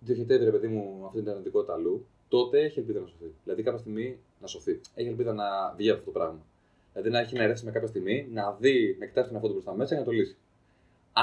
διοχετεύει 0.00 0.44
ρε 0.44 0.50
παιδί 0.50 0.66
μου 0.66 1.02
αυτή 1.06 1.18
την 1.20 1.30
αρνητικότητα 1.30 1.72
αλλού, 1.72 2.06
τότε 2.28 2.60
έχει 2.60 2.78
ελπίδα 2.78 3.00
να 3.00 3.06
σωθεί. 3.06 3.32
Δηλαδή 3.44 3.62
κάποια 3.62 3.78
στιγμή 3.78 4.18
να 4.40 4.46
σωθεί. 4.46 4.80
Έχει 4.94 5.08
ελπίδα 5.08 5.32
να 5.32 5.74
βγει 5.76 5.90
από 5.90 5.98
αυτό 5.98 6.10
το 6.10 6.18
πράγμα. 6.18 6.40
Δηλαδή 6.92 7.10
να 7.10 7.18
έχει 7.18 7.36
να 7.36 7.42
ερεύσει 7.42 7.64
με 7.64 7.70
κάποια 7.70 7.88
στιγμή, 7.88 8.28
να 8.32 8.56
δει, 8.60 8.96
να 8.98 9.06
κοιτάξει 9.06 9.30
τον 9.30 9.36
εαυτό 9.36 9.48
του 9.48 9.62
προ 9.62 9.72
τα 9.72 9.76
μέσα 9.78 9.94
και 9.94 10.00
να 10.00 10.06
το 10.06 10.12
λύσει. 10.12 10.36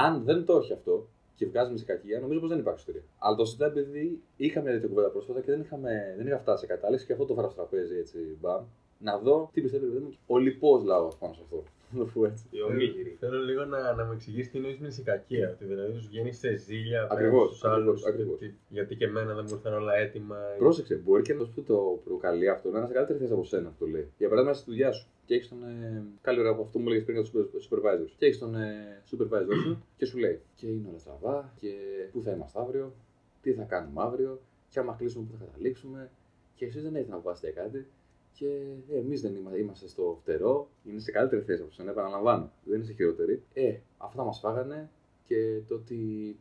Αν 0.04 0.24
δεν 0.24 0.44
το 0.44 0.56
έχει 0.56 0.72
αυτό 0.72 1.08
και 1.34 1.46
βγάζουμε 1.46 1.78
σε 1.78 1.84
κακία, 1.84 2.20
νομίζω 2.20 2.40
πως 2.40 2.48
δεν 2.48 2.58
υπάρχει 2.58 2.78
ιστορία. 2.78 3.02
Αλλά 3.18 3.36
το 3.36 3.44
συζητάμε 3.44 3.80
επειδή 3.80 4.22
είχαμε 4.36 4.64
μια 4.64 4.74
τέτοια 4.74 4.88
κουβέντα 4.88 5.10
πρόσφατα 5.10 5.40
και 5.40 5.50
δεν, 5.50 5.60
είχαμε, 5.60 6.14
δεν 6.16 6.26
είχα 6.26 6.38
φτάσει 6.38 6.60
σε 6.60 6.66
κατάληξη 6.66 7.06
και 7.06 7.12
αυτό 7.12 7.24
το 7.24 7.34
φέρα 7.34 7.48
στο 7.48 7.56
τραπέζι 7.56 7.96
έτσι 7.96 8.18
μπαμ. 8.40 8.62
Να 9.00 9.18
δω 9.18 9.50
τι 9.52 9.60
πιστεύει 9.60 9.86
παιδί 9.86 9.98
μου 9.98 10.14
ο 10.26 10.38
λοιπός 10.38 10.84
λαός 10.84 11.16
πάνω 11.16 11.32
σε 11.34 11.40
αυτό. 11.44 11.64
Να 11.90 11.98
το 11.98 12.10
πω 12.14 12.24
έτσι. 12.24 12.44
Οι 12.50 12.62
ομίγυροι. 12.62 13.16
Θέλω 13.20 13.38
λίγο 13.38 13.64
να, 13.64 13.94
να 13.94 14.04
μου 14.04 14.12
εξηγήσει 14.12 14.50
τι 14.50 14.56
εννοείς 14.56 14.78
με 14.78 14.86
νησικακία. 14.86 15.50
Ότι 15.50 15.64
δηλαδή 15.64 15.92
του 15.92 16.06
βγαίνει 16.08 16.32
σε 16.32 16.56
ζήλια 16.56 17.08
Ακριβώς, 17.10 17.48
στους 17.48 17.64
άλλους. 17.64 18.04
ακριβώς, 18.04 18.36
ακριβώς. 18.36 18.56
Γιατί 18.68 18.96
και 18.96 19.04
εμένα 19.04 19.34
δεν 19.34 19.44
μου 19.48 19.54
ήρθαν 19.54 19.74
όλα 19.74 19.94
έτοιμα. 19.94 20.36
Πρόσεξε, 20.58 20.94
μπορεί 20.94 21.22
και 21.22 21.34
να 21.34 21.44
σου 21.44 21.62
το 21.66 22.00
προκαλεί 22.04 22.48
αυτό, 22.48 22.70
να 22.70 22.78
είναι 22.78 22.86
σε 22.86 22.92
καλύτερη 22.92 23.18
θέση 23.18 23.32
από 23.32 23.44
σένα 23.44 23.68
αυτό 23.68 23.86
λέει. 23.86 24.12
Για 24.18 24.28
παράδειγμα, 24.28 24.50
είσαι 24.50 24.60
στη 24.60 24.70
δουλειά 24.70 24.92
σου 24.92 25.06
και 25.28 25.34
έχεις 25.34 25.48
τον. 25.48 25.62
Ε, 25.62 26.04
καλή 26.20 26.40
ώρα 26.40 26.50
από 26.50 26.62
αυτό 26.62 26.78
που 26.78 26.84
μου 26.84 26.88
έλεγε 26.88 27.04
πριν 27.04 27.20
για 27.20 27.30
τους 27.50 27.68
supervisors. 27.70 28.12
Και 28.16 28.26
έχεις 28.26 28.38
τον 28.38 28.54
ε, 28.54 29.02
supervisor 29.10 29.54
σου 29.64 29.84
και 29.96 30.04
σου 30.04 30.18
λέει 30.18 30.40
και 30.54 30.66
είναι 30.66 30.88
όλα 30.88 30.98
στραβά 30.98 31.52
και 31.60 31.72
πού 32.12 32.22
θα 32.22 32.30
είμαστε 32.30 32.60
αύριο, 32.60 32.94
τι 33.42 33.52
θα 33.52 33.62
κάνουμε 33.62 34.02
αύριο, 34.02 34.40
και 34.68 34.78
άμα 34.78 34.94
κλείσουμε 34.98 35.26
πού 35.30 35.36
θα 35.38 35.44
καταλήξουμε. 35.44 36.10
Και 36.54 36.64
εσείς 36.64 36.82
δεν 36.82 36.94
έχετε 36.94 37.10
να 37.10 37.18
βάσετε 37.18 37.50
κάτι. 37.50 37.86
Και 38.32 38.46
ε, 38.90 38.98
εμείς 38.98 39.20
δεν 39.20 39.34
είμαστε, 39.34 39.58
είμαστε 39.58 39.88
στο 39.88 40.18
φτερό, 40.22 40.68
είναι 40.84 41.00
σε 41.00 41.10
καλύτερη 41.10 41.42
θέση 41.42 41.62
από 41.62 41.72
σένα, 41.72 41.90
επαναλαμβάνω. 41.90 42.52
Δεν 42.64 42.80
είσαι 42.80 42.92
χειρότερη. 42.92 43.42
Ε, 43.52 43.78
αυτά 43.96 44.24
μας 44.24 44.38
φάγανε 44.38 44.90
και 45.24 45.60
το 45.68 45.74
ότι 45.74 46.36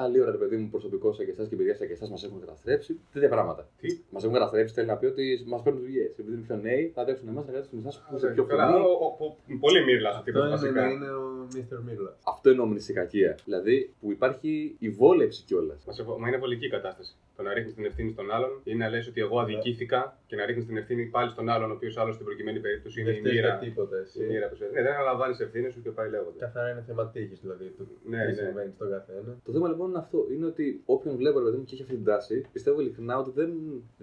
καλή 0.00 0.20
ώρα, 0.22 0.30
ρε 0.30 0.36
παιδί 0.36 0.56
μου, 0.56 0.68
προσωπικό 0.74 1.12
σαν 1.12 1.24
και 1.24 1.30
εσάς 1.30 1.48
και 1.48 1.54
η 1.54 1.58
παιδιά 1.58 1.74
σαν 1.76 1.86
και 1.86 1.92
εσάς 1.92 2.10
μας 2.10 2.24
έχουν 2.24 2.40
καταστρέψει. 2.40 2.92
Τέτοια 3.12 3.28
πράγματα. 3.28 3.62
Τι; 3.80 3.88
Μας 4.10 4.22
έχουν 4.22 4.34
καταστρέψει 4.34 4.74
θέλει 4.74 4.86
να 4.86 4.96
πει 4.96 5.06
ότι 5.06 5.24
μας 5.46 5.62
παίρνουν 5.62 5.82
δουλειές. 5.82 6.10
Επειδή 6.18 6.32
είναι 6.36 6.44
πιο 6.46 6.56
νέοι, 6.56 6.90
θα 6.94 7.00
αντέξουν 7.02 7.28
εμάς 7.28 7.46
να 7.46 7.52
κάτσουν 7.52 7.78
εσά 7.86 7.90
που 8.08 8.14
είστε 8.16 8.28
πιο 8.36 8.44
Καλά, 8.44 8.66
φωνή. 8.72 8.84
ο- 8.84 8.88
ο- 8.88 9.24
ο- 9.24 9.58
Πολύ 9.60 9.84
μύρλας 9.84 10.18
ο 10.18 10.22
τύπος 10.24 10.42
Αυτό 10.42 10.66
είναι, 10.66 10.80
βασικά. 10.80 10.92
είναι 10.92 11.10
ο 11.10 11.48
Mr. 11.54 11.78
Μίρλα. 11.86 12.16
Αυτό 12.24 12.50
εννοώ 12.50 12.66
με 12.66 12.76
κακία. 12.92 13.38
Δηλαδή 13.44 13.90
που 14.00 14.10
υπάρχει 14.10 14.76
η 14.78 14.88
βόλεψη 14.90 15.42
κιόλας. 15.44 15.84
Μα 15.86 15.92
σε- 15.92 16.04
Μα 16.18 16.28
είναι 16.28 16.36
βολική 16.38 16.66
η 16.66 16.70
κατάσταση. 16.70 17.14
Το 17.36 17.42
να 17.42 17.52
ρίχνεις 17.54 17.74
την 17.74 17.84
ευθύνη 17.84 18.10
στον 18.10 18.30
άλλον 18.30 18.50
ή 18.64 18.74
να 18.74 18.88
λες 18.88 19.06
ότι 19.08 19.20
εγώ 19.20 19.40
αδικήθηκα 19.40 20.18
και 20.26 20.36
να 20.36 20.44
ρίχνεις 20.46 20.66
την 20.66 20.76
ευθύνη 20.76 21.04
πάλι 21.06 21.30
στον 21.30 21.48
άλλον, 21.48 21.70
ο 21.70 21.74
οποίος 21.74 21.96
άλλος 21.96 22.14
στην 22.14 22.26
προκειμένη 22.26 22.60
περίπτωση 22.60 23.00
είναι 23.00 23.10
Δεν 23.10 23.18
η 23.18 23.20
φταίει 23.22 23.32
για 23.32 23.42
μοίρα. 23.42 23.58
τίποτα 23.58 23.96
Η 23.96 24.00
εσύ. 24.00 24.24
μοίρα 24.30 24.48
που 24.48 24.54
σε- 24.56 24.64
Ναι, 24.72 24.82
δεν 24.82 24.92
αναλαμβάνεις 24.92 25.40
ευθύνες 25.40 25.72
σου 25.72 25.82
και 25.82 25.90
πάει 25.90 26.08
λέγοντας. 26.10 26.34
Καθαρά 26.38 26.70
είναι 26.70 26.82
θέμα 26.86 27.08
τύχης 27.10 27.40
δηλαδή 27.40 27.64
του 27.76 27.88
Ναι, 28.04 28.20
τι 28.20 28.26
ναι. 28.26 28.32
συμβαίνει 28.34 28.72
στον 28.74 28.90
καθένα. 28.90 29.38
Το 29.44 29.52
θέμα 29.52 29.68
λοιπόν 29.68 29.88
είναι 29.88 29.98
αυτό. 29.98 30.26
Είναι 30.32 30.46
ότι 30.46 30.82
όποιον 30.84 31.16
βλέπω 31.16 31.38
ρε 31.38 31.44
παιδί 31.44 31.56
μου 31.56 31.64
και 31.64 31.74
έχει 31.74 31.82
αυτή 31.82 31.94
την 31.94 32.04
τάση, 32.04 32.44
πιστεύω 32.52 32.80
ειλικρινά 32.80 33.18
ότι 33.18 33.30
δεν, 33.34 33.50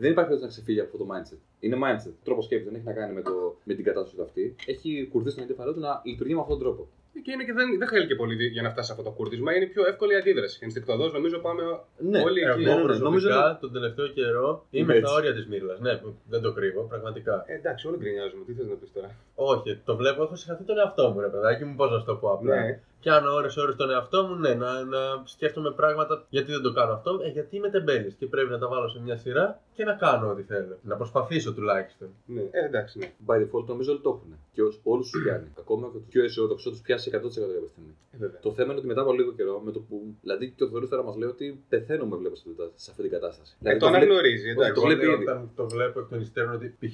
δεν 0.02 0.12
υπάρχει 0.12 0.30
περίπτωση 0.30 0.44
να 0.44 0.48
ξεφύγει 0.50 0.80
από 0.80 0.90
αυτό 0.94 0.98
το 1.04 1.08
mindset. 1.14 1.40
Είναι 1.60 1.78
mindset. 1.84 2.14
Τρόπος 2.24 2.46
σκέψης. 2.46 2.68
Δεν 2.68 2.76
έχει 2.76 2.86
να 2.86 2.94
κάνει 2.94 3.14
με, 3.14 3.22
το, 3.22 3.58
με 3.64 3.74
την 3.74 3.84
κατάσταση 3.84 4.16
του 4.16 4.24
αυτή. 4.24 4.56
Έχει 4.66 5.08
κουρδίσει 5.12 5.36
τον 5.36 5.44
εγκέφαλό 5.46 5.74
του 5.74 5.80
να 5.80 6.02
λειτουργεί 6.06 6.34
με 6.34 6.40
αυτόν 6.42 6.58
τον 6.60 6.66
τρόπο. 6.68 6.88
Και, 7.24 7.32
είναι 7.32 7.44
και 7.44 7.54
δεν, 7.54 7.78
δεν 7.78 7.88
θέλει 7.88 8.08
και 8.08 8.16
πολύ 8.16 8.48
για 8.48 8.62
να 8.62 8.70
φτάσει 8.70 8.88
σε 8.88 8.92
αυτό 8.94 9.04
το 9.04 9.12
κούρδισμα. 9.18 9.56
Είναι 9.56 9.66
πιο 9.66 9.84
εύκολη 9.88 10.14
η 10.14 10.16
αντίδραση. 10.16 10.60
Ενστικτοδός 10.62 11.14
νομίζω 11.14 11.38
πάμε 11.40 11.64
Ναι, 11.98 12.20
όλοι 12.28 12.40
Εγώ 12.42 12.54
εκεί. 12.54 12.64
ναι, 12.64 12.70
ναι, 12.70 12.76
ναι. 12.76 12.82
προσωπικά 12.84 13.10
νομίζω- 13.10 13.58
τον 13.62 13.72
τελευταίο 13.74 14.08
καιρό 14.08 14.66
είμαι 14.70 14.94
Έτσι. 14.94 15.06
στα 15.06 15.16
όρια 15.18 15.34
της 15.34 15.46
Μίρλα. 15.48 15.76
Ναι, 15.80 16.02
δεν 16.30 16.42
το 16.42 16.54
κρύβω, 16.54 16.82
πραγματικά. 16.84 17.44
Ε, 17.48 17.54
εντάξει, 17.54 17.88
όλοι 17.88 17.98
γκρινιάζουμε. 17.98 18.44
Τι 18.46 18.54
θες 18.54 18.68
να 18.68 18.76
πεις 18.76 18.92
τώρα; 18.94 19.10
Όχι, 19.36 19.82
το 19.86 19.96
βλέπω, 19.96 20.24
έχω 20.24 20.36
συγχαθεί 20.36 20.64
τον 20.64 20.78
εαυτό 20.78 21.10
μου, 21.10 21.20
ρε 21.20 21.28
παιδάκι 21.28 21.64
μου, 21.66 21.76
πώς 21.76 21.92
να 21.92 22.00
σου 22.00 22.06
το 22.06 22.16
πω 22.16 22.32
απλά. 22.32 22.56
Ναι. 22.56 22.80
Πιάνω 23.04 23.34
ώρε-ώρε 23.34 23.74
τον 23.74 23.90
εαυτό 23.92 24.24
μου, 24.24 24.36
ναι, 24.36 24.54
να, 24.54 24.84
να 24.84 25.00
σκέφτομαι 25.26 25.72
πράγματα 25.72 26.26
γιατί 26.30 26.52
δεν 26.52 26.62
το 26.62 26.74
κάνω 26.74 26.94
αυτό. 26.94 27.20
Ε, 27.24 27.30
γιατί 27.30 27.56
είμαι 27.56 27.70
τεμπέλης 27.70 28.14
και 28.14 28.26
πρέπει 28.26 28.50
να 28.50 28.58
τα 28.60 28.68
βάλω 28.68 28.88
σε 28.90 29.00
μια 29.02 29.18
σειρά 29.18 29.62
και 29.74 29.84
να 29.84 29.94
κάνω 29.94 30.30
ό,τι 30.30 30.44
θέλω. 30.44 30.78
Να 30.82 30.96
προσπαθήσω 30.96 31.54
τουλάχιστον. 31.54 32.08
ναι. 32.26 32.42
Ε, 32.52 32.66
εντάξει, 32.66 32.98
ναι. 33.00 33.12
By 33.28 33.36
default 33.42 33.66
νομίζω 33.66 33.92
όλοι 33.92 34.02
το 34.02 34.10
έχουν. 34.10 34.38
Και 34.54 34.62
όλους 34.84 35.10
τους 35.10 35.22
πιάνει. 35.24 35.48
Ακόμα 35.60 35.88
και 35.92 35.98
του 35.98 36.06
πιο 36.10 36.24
αισιόδοξου 36.24 36.70
τους 36.70 36.80
πιάσει 36.82 37.10
100% 37.14 37.14
κάποια 37.14 37.30
στιγμή. 37.30 37.96
Ε, 38.12 38.18
βέβαια. 38.18 38.40
Το 38.40 38.52
θέμα 38.52 38.70
είναι 38.70 38.78
ότι 38.80 38.88
μετά 38.88 39.02
από 39.02 39.14
λίγο 39.14 39.32
καιρό, 39.34 39.60
με 39.66 39.72
το 39.72 39.80
που. 39.80 40.16
Δηλαδή 40.22 40.54
και 40.58 40.64
ο 40.64 40.68
Θεωρή 40.70 40.88
τώρα 40.88 41.04
μας 41.04 41.16
λέει 41.16 41.30
ότι 41.30 41.64
πεθαίνουμε 41.70 42.16
βλέπω 42.18 42.36
σε 42.36 42.44
αυτή- 42.50 42.72
σε 42.82 42.90
αυτή 42.92 43.02
την 43.02 43.12
κατάσταση. 43.12 43.52
Ε, 43.54 43.58
Δηλαδή, 43.60 43.80
το 43.80 43.88
βλέπει- 43.88 44.04
αναγνωρίζει, 44.04 44.54
το 44.56 44.62
εντάξει. 44.62 44.82
βλέπει 44.86 45.06
ήδη. 45.06 45.24
Όταν 45.24 45.50
το 45.56 45.68
βλέπω 45.70 46.00
εκ 46.00 46.08
των 46.10 46.20
υστέρων 46.22 46.54
ότι 46.54 46.68
π.χ. 46.80 46.94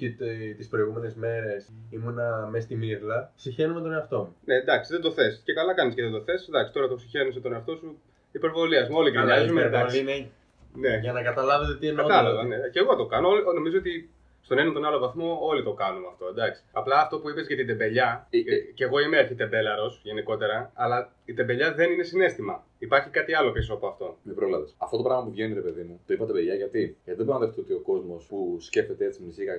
τις 0.58 0.68
προηγούμενες 0.68 1.14
μέρες 1.16 1.70
ήμουνα 1.90 2.48
μέσα 2.52 2.64
στη 2.66 2.76
Μύρλα, 2.76 3.32
συχαίνομαι 3.36 3.82
τον 3.82 3.92
εαυτό 3.94 4.18
μου. 4.18 4.36
Ναι, 4.46 4.56
εντάξει, 4.56 4.92
δεν 4.94 5.02
το 5.02 5.12
θες. 5.12 5.42
Και 5.46 5.54
καλά 5.54 5.74
κάνεις 5.74 5.96
και 6.00 6.06
δεν 6.08 6.12
το 6.18 6.22
θες. 6.28 6.48
Εντάξει, 6.48 6.74
τώρα 6.74 6.88
το 6.88 6.98
συγχαίρεσαι 6.98 7.40
τον 7.40 7.54
εαυτό 7.54 7.76
σου. 7.76 7.90
Υπερβολίας. 8.32 8.88
Όλοι 8.92 9.10
Αλλά 9.10 9.10
η 9.10 9.12
γκρινιάζουμε. 9.26 9.60
υπερβολή 9.62 9.98
Εντάξει. 9.98 10.00
είναι 10.00 10.30
Ναι. 10.74 10.98
για 11.06 11.12
να 11.12 11.22
καταλάβετε 11.30 11.74
τι 11.80 11.88
εννοώ. 11.88 12.06
Κατάλαβα, 12.08 12.42
δηλαδή. 12.44 12.62
ναι. 12.62 12.70
Και 12.70 12.80
εγώ 12.80 12.96
το 12.96 13.06
κάνω. 13.06 13.28
Όλοι- 13.28 13.44
Νομίζω 13.54 13.78
ότι 13.78 14.10
στον 14.42 14.58
έναν 14.58 14.72
ή 14.72 14.74
τον 14.74 14.86
άλλο 14.86 15.00
βαθμό 15.00 15.40
όλοι 15.42 15.64
το 15.64 15.74
κάνουμε 15.74 16.08
αυτό. 16.12 16.26
Εντάξει. 16.28 16.62
Απλά 16.72 16.98
αυτό 17.02 17.20
που 17.20 17.30
είπες 17.30 17.48
για 17.48 17.56
την 17.56 17.68
τεμπελιά. 17.68 18.28
Ε, 18.30 18.38
και, 18.40 18.54
ε. 18.54 18.58
και 18.58 18.84
εγώ 18.84 19.00
είμαι 19.00 19.18
αρχιτεμπέλαρος 19.18 20.00
γενικότερα. 20.04 20.72
Αλλά 20.74 21.12
η 21.30 21.34
τεμπελιά 21.34 21.74
δεν 21.74 21.92
είναι 21.92 22.04
συνέστημα. 22.04 22.64
Υπάρχει 22.80 23.10
κάτι 23.10 23.34
άλλο 23.34 23.52
πίσω 23.52 23.74
από 23.74 23.88
αυτό. 23.88 24.18
Με 24.24 24.34
πρόλαβε. 24.34 24.66
Αυτό 24.78 24.98
το 24.98 25.04
πράγμα 25.04 25.24
που 25.24 25.32
βγαίνει, 25.32 25.54
ρε 25.54 25.60
παιδί 25.62 25.84
μου, 25.84 26.02
το 26.08 26.14
είπατε 26.14 26.34
παιδιά, 26.34 26.54
γιατί. 26.56 26.80
Γιατί 27.04 27.18
δεν 27.20 27.26
μπορώ 27.26 27.40
να 27.40 27.46
δεχτώ 27.46 27.62
ότι 27.62 27.74
ο 27.74 27.80
κόσμος 27.80 28.26
που 28.26 28.58
σκέφτεται 28.60 29.06
έτσι 29.06 29.22
μνησίκα 29.24 29.54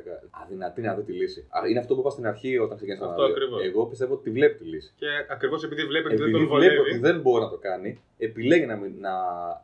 αδυνατεί 0.45 0.81
να 0.81 0.95
δει 0.95 1.03
τη 1.03 1.13
λύση. 1.13 1.41
Α, 1.49 1.69
Είναι 1.69 1.79
αυτό 1.79 1.95
που 1.95 2.01
είπα 2.01 2.11
στην 2.11 2.27
αρχή 2.27 2.59
όταν 2.59 2.77
ξεκίνησα 2.77 3.05
να 3.05 3.11
Αυτό 3.11 3.23
λέω. 3.23 3.31
ακριβώς. 3.33 3.65
Εγώ 3.65 3.87
πιστεύω 3.87 4.15
ότι 4.15 4.31
βλέπει 4.31 4.55
τη 4.59 4.65
λύση. 4.65 4.93
Και 4.97 5.07
ακριβώς 5.31 5.65
επειδή 5.65 5.85
βλέπει 5.85 6.07
ότι 6.07 6.17
δεν 6.17 6.27
Επειδή 6.29 6.47
τον 6.47 6.57
βλέπει 6.57 6.75
βολεύει. 6.75 6.91
ότι 6.91 6.99
δεν 7.07 7.21
μπορεί 7.21 7.43
να 7.45 7.51
το 7.51 7.57
κάνει, 7.59 8.01
επιλέγει 8.19 8.67
να, 8.67 8.77
μην, 8.77 8.93
να 8.99 9.13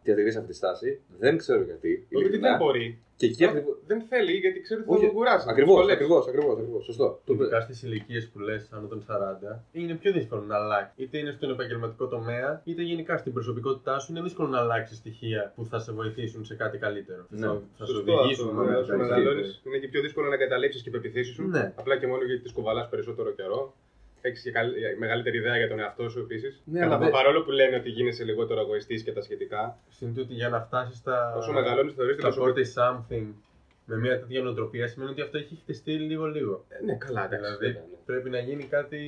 διατηρήσει 0.02 0.36
αυτή 0.38 0.50
τη 0.50 0.56
στάση. 0.56 1.00
Δεν 1.18 1.36
ξέρω 1.36 1.62
γιατί. 1.62 2.06
Ότι 2.12 2.22
ειλικρινά. 2.24 2.48
δεν 2.48 2.58
μπορεί. 2.58 2.98
Και 3.18 3.26
εκεί 3.26 3.44
ακριβώ. 3.44 3.76
Δεν 3.86 4.00
θέλει 4.08 4.32
γιατί 4.32 4.60
ξέρει 4.60 4.80
ότι 4.80 4.88
θα 4.90 4.96
Όχι, 4.96 5.04
τον 5.06 5.14
κουράσει. 5.14 5.46
Ακριβώς, 5.50 5.90
ακριβώς, 5.90 6.26
ακριβώς. 6.26 6.84
Σωστό. 6.84 7.20
Το- 7.24 7.32
Ειδικά 7.34 7.60
στις 7.60 7.82
ηλικίες 7.82 8.28
που 8.28 8.38
λες 8.38 8.68
άνω 8.72 8.86
των 8.86 9.00
40, 9.08 9.64
είναι 9.72 9.94
πιο 9.94 10.12
δύσκολο 10.12 10.42
να 10.42 10.56
αλλάξει. 10.56 10.92
Είτε 10.96 11.18
είναι 11.18 11.30
στον 11.30 11.50
επαγγελματικό 11.50 11.95
τομέα, 12.04 12.60
είτε 12.64 12.82
γενικά 12.82 13.16
στην 13.16 13.32
προσωπικότητά 13.32 13.98
σου. 13.98 14.12
Είναι 14.12 14.22
δύσκολο 14.22 14.48
να 14.48 14.58
αλλάξεις 14.58 14.96
στοιχεία 14.96 15.52
που 15.54 15.64
θα 15.66 15.78
σε 15.78 15.92
βοηθήσουν 15.92 16.44
σε 16.44 16.54
κάτι 16.54 16.78
καλύτερο. 16.78 17.26
Ναι. 17.28 17.46
Θα, 17.46 17.60
θα 17.78 17.84
σου 17.84 17.92
Σωστό 17.94 18.12
οδηγήσουν 18.18 18.44
αυτό. 18.48 18.56
μόνο 18.56 18.68
Ναι, 18.68 18.74
το 18.74 18.80
όσο 18.80 18.90
καλύτερο. 18.90 19.18
μεγαλώνεις, 19.18 19.62
είναι 19.66 19.78
και 19.78 19.88
πιο 19.88 20.00
δύσκολο 20.00 20.28
να 20.28 20.34
εγκαταλείψει 20.34 20.82
και 20.82 20.90
πεπιθήσεις 20.90 21.34
σου. 21.34 21.48
Ναι. 21.48 21.72
Απλά 21.76 21.98
και 21.98 22.06
μόνο 22.06 22.22
γιατί 22.24 22.42
τις 22.42 22.52
κουβαλάς 22.52 22.88
περισσότερο 22.88 23.30
καιρό. 23.30 23.74
Έχεις 24.20 24.42
και 24.42 24.50
καλ- 24.50 24.74
μεγαλύτερη 24.98 25.36
ιδέα 25.38 25.56
για 25.56 25.68
τον 25.68 25.78
εαυτό 25.78 26.08
σου 26.08 26.18
επίσης. 26.18 26.62
Ναι, 26.64 26.78
Καλά, 26.80 26.94
αλλά 26.94 27.04
δεν- 27.04 27.12
παρόλο 27.12 27.42
που 27.42 27.50
λένε 27.50 27.76
ότι 27.76 27.88
γίνεσαι 27.90 28.24
λιγότερο 28.24 28.60
εγωιστής 28.60 29.02
και 29.02 29.12
τα 29.12 29.20
σχετικά, 29.22 29.78
Συν 29.88 30.14
τούτη 30.14 30.32
για 30.34 30.48
να 30.48 30.60
φτάσεις 30.60 30.98
στα. 30.98 31.34
όσο 31.36 31.52
μεγαλώνεις 31.52 31.94
θεωρείς 31.94 32.16
την 32.16 32.24
στα 32.24 32.34
προσωπική. 32.34 32.66
40 32.66 32.72
something 32.76 33.26
με 33.86 33.96
μια 33.96 34.20
τέτοια 34.20 34.42
νοοτροπία 34.42 34.86
σημαίνει 34.88 35.10
ότι 35.10 35.20
αυτό 35.20 35.38
έχει 35.38 35.54
χτιστεί 35.62 35.92
λίγο-λίγο. 35.92 36.64
Ε, 36.68 36.84
Ναι, 36.84 36.94
καλά, 36.96 37.24
εντάξει. 37.24 37.36
Δηλαδή 37.44 37.66
βέβαια, 37.66 37.82
ναι. 37.90 37.96
πρέπει 38.06 38.30
να 38.30 38.38
γίνει 38.38 38.64
κάτι 38.64 39.00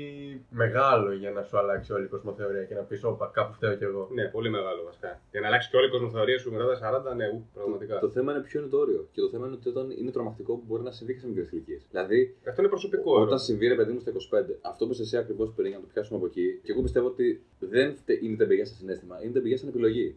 μεγάλο 0.50 1.12
για 1.12 1.30
να 1.30 1.42
σου 1.42 1.58
αλλάξει 1.58 1.92
όλη 1.92 2.04
η 2.04 2.08
κοσμοθεωρία 2.08 2.64
και 2.64 2.74
να 2.74 2.80
πεις: 2.82 3.04
Όπα, 3.04 3.30
κάπου 3.34 3.52
φταίω 3.52 3.74
κι 3.74 3.84
εγώ. 3.84 4.08
Ναι, 4.12 4.24
πολύ 4.28 4.50
μεγάλο 4.50 4.82
βασικά. 4.84 5.20
Για 5.30 5.40
να 5.40 5.46
αλλάξει 5.46 5.70
και 5.70 5.76
όλη 5.76 5.86
η 5.86 5.90
κοσμοθεωρία 5.90 6.38
σου 6.38 6.50
μετά 6.52 6.66
τα 6.66 6.76
40, 7.12 7.16
ναι, 7.16 7.26
ου, 7.28 7.48
πραγματικά. 7.54 7.98
Το 7.98 8.08
θέμα 8.10 8.32
είναι 8.32 8.42
ποιο 8.42 8.60
είναι 8.60 8.68
το 8.68 8.78
όριο. 8.78 9.08
Και 9.12 9.20
το 9.20 9.28
θέμα 9.28 9.46
είναι 9.46 9.54
ότι 9.54 9.68
όταν 9.68 9.90
είναι 9.90 10.10
τρομακτικό 10.10 10.52
που 10.54 10.64
μπορεί 10.66 10.82
να 10.82 10.90
συμβεί 10.90 11.12
και 11.14 11.20
σε 11.20 11.26
μικρές 11.28 11.50
ηλικίες. 11.50 11.86
Δηλαδή, 11.90 12.36
Αυτό 12.48 12.60
είναι 12.60 12.70
προσωπικό. 12.70 13.12
Όταν 13.14 13.26
όρο. 13.28 13.36
συμβεί 13.36 13.66
ρε 13.68 13.74
παιδί 13.74 13.92
μου 13.92 14.00
στα 14.00 14.10
25, 14.10 14.14
αυτό 14.60 14.86
που 14.86 14.92
είσαι 14.92 15.02
εσύ 15.02 15.16
ακριβώς 15.16 15.52
πριν, 15.56 15.72
να 15.72 15.80
το 15.80 15.86
πιάσουμε 15.92 16.16
από 16.18 16.26
εκεί, 16.26 16.60
και 16.62 16.72
εγώ 16.72 16.82
πιστεύω 16.82 17.06
ότι 17.06 17.42
δεν 17.58 17.96
τε- 18.04 18.22
είναι 18.22 18.36
τεμπεγιά 18.36 18.64
σε 18.66 18.74
συνέστημα, 18.74 19.22
είναι 19.22 19.32
τεμπεγιά 19.32 19.56
στην 19.56 19.68
επιλογή. 19.68 20.16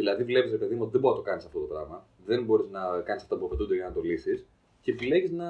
Δηλαδή, 0.00 0.22
βλέπεις 0.24 0.50
ρε 0.50 0.56
παιδί 0.56 0.74
μου 0.74 0.82
ότι 0.82 0.90
δεν 0.92 1.00
μπορεί 1.00 1.14
να 1.16 1.20
το 1.22 1.28
κάνεις 1.30 1.44
αυτό 1.44 1.58
το 1.60 1.66
πράγμα, 1.66 2.06
δεν 2.26 2.44
μπορείς 2.44 2.66
να 2.70 2.82
κάνεις 3.08 3.22
αυτά 3.22 3.36
που 3.36 3.44
απαιτούνται 3.46 3.74
για 3.74 3.84
να 3.88 3.92
το 3.92 4.00
λύσεις, 4.00 4.38
και 4.82 4.90
επιλέγεις 4.90 5.30
να 5.30 5.48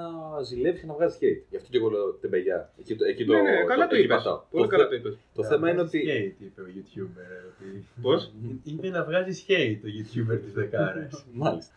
ζηλεύεις 0.48 0.80
και 0.80 0.86
να 0.86 0.94
βγάζεις 0.94 1.18
hate. 1.22 1.42
Γι' 1.50 1.56
αυτό 1.56 1.68
και 1.70 1.76
εγώ 1.78 1.88
λέω 1.90 2.12
τεμπεγιά. 2.12 2.72
Εκεί, 2.80 2.96
το- 2.96 3.04
εκεί 3.04 3.24
το, 3.24 3.32
Ναι, 3.32 3.40
ναι, 3.40 3.64
καλά 3.64 3.86
το 3.86 3.94
εκεί 3.94 4.04
είπες. 4.04 4.16
πατάω. 4.16 4.40
Πολύ 4.50 4.64
το, 4.64 4.70
καλά 4.70 4.82
θε- 4.88 4.90
το 5.02 5.08
είπες. 5.08 5.18
το 5.34 5.42
Να 5.42 5.48
θέμα 5.48 5.70
είναι 5.70 5.82
βγάζεις 5.82 6.00
ότι. 6.00 6.34
Hate, 6.38 6.42
είπε 6.44 6.60
ο 6.60 6.64
YouTuber. 6.76 7.24
ε, 7.36 7.46
Ότι... 7.50 7.84
Πώς; 8.02 8.32
είπε 8.64 8.88
να 8.88 9.04
βγάζεις 9.04 9.46
hate 9.48 9.78
το 9.82 9.88
YouTuber 9.96 10.38
της 10.44 10.52
δεκάρας. 10.52 11.24
Μάλιστα. 11.42 11.72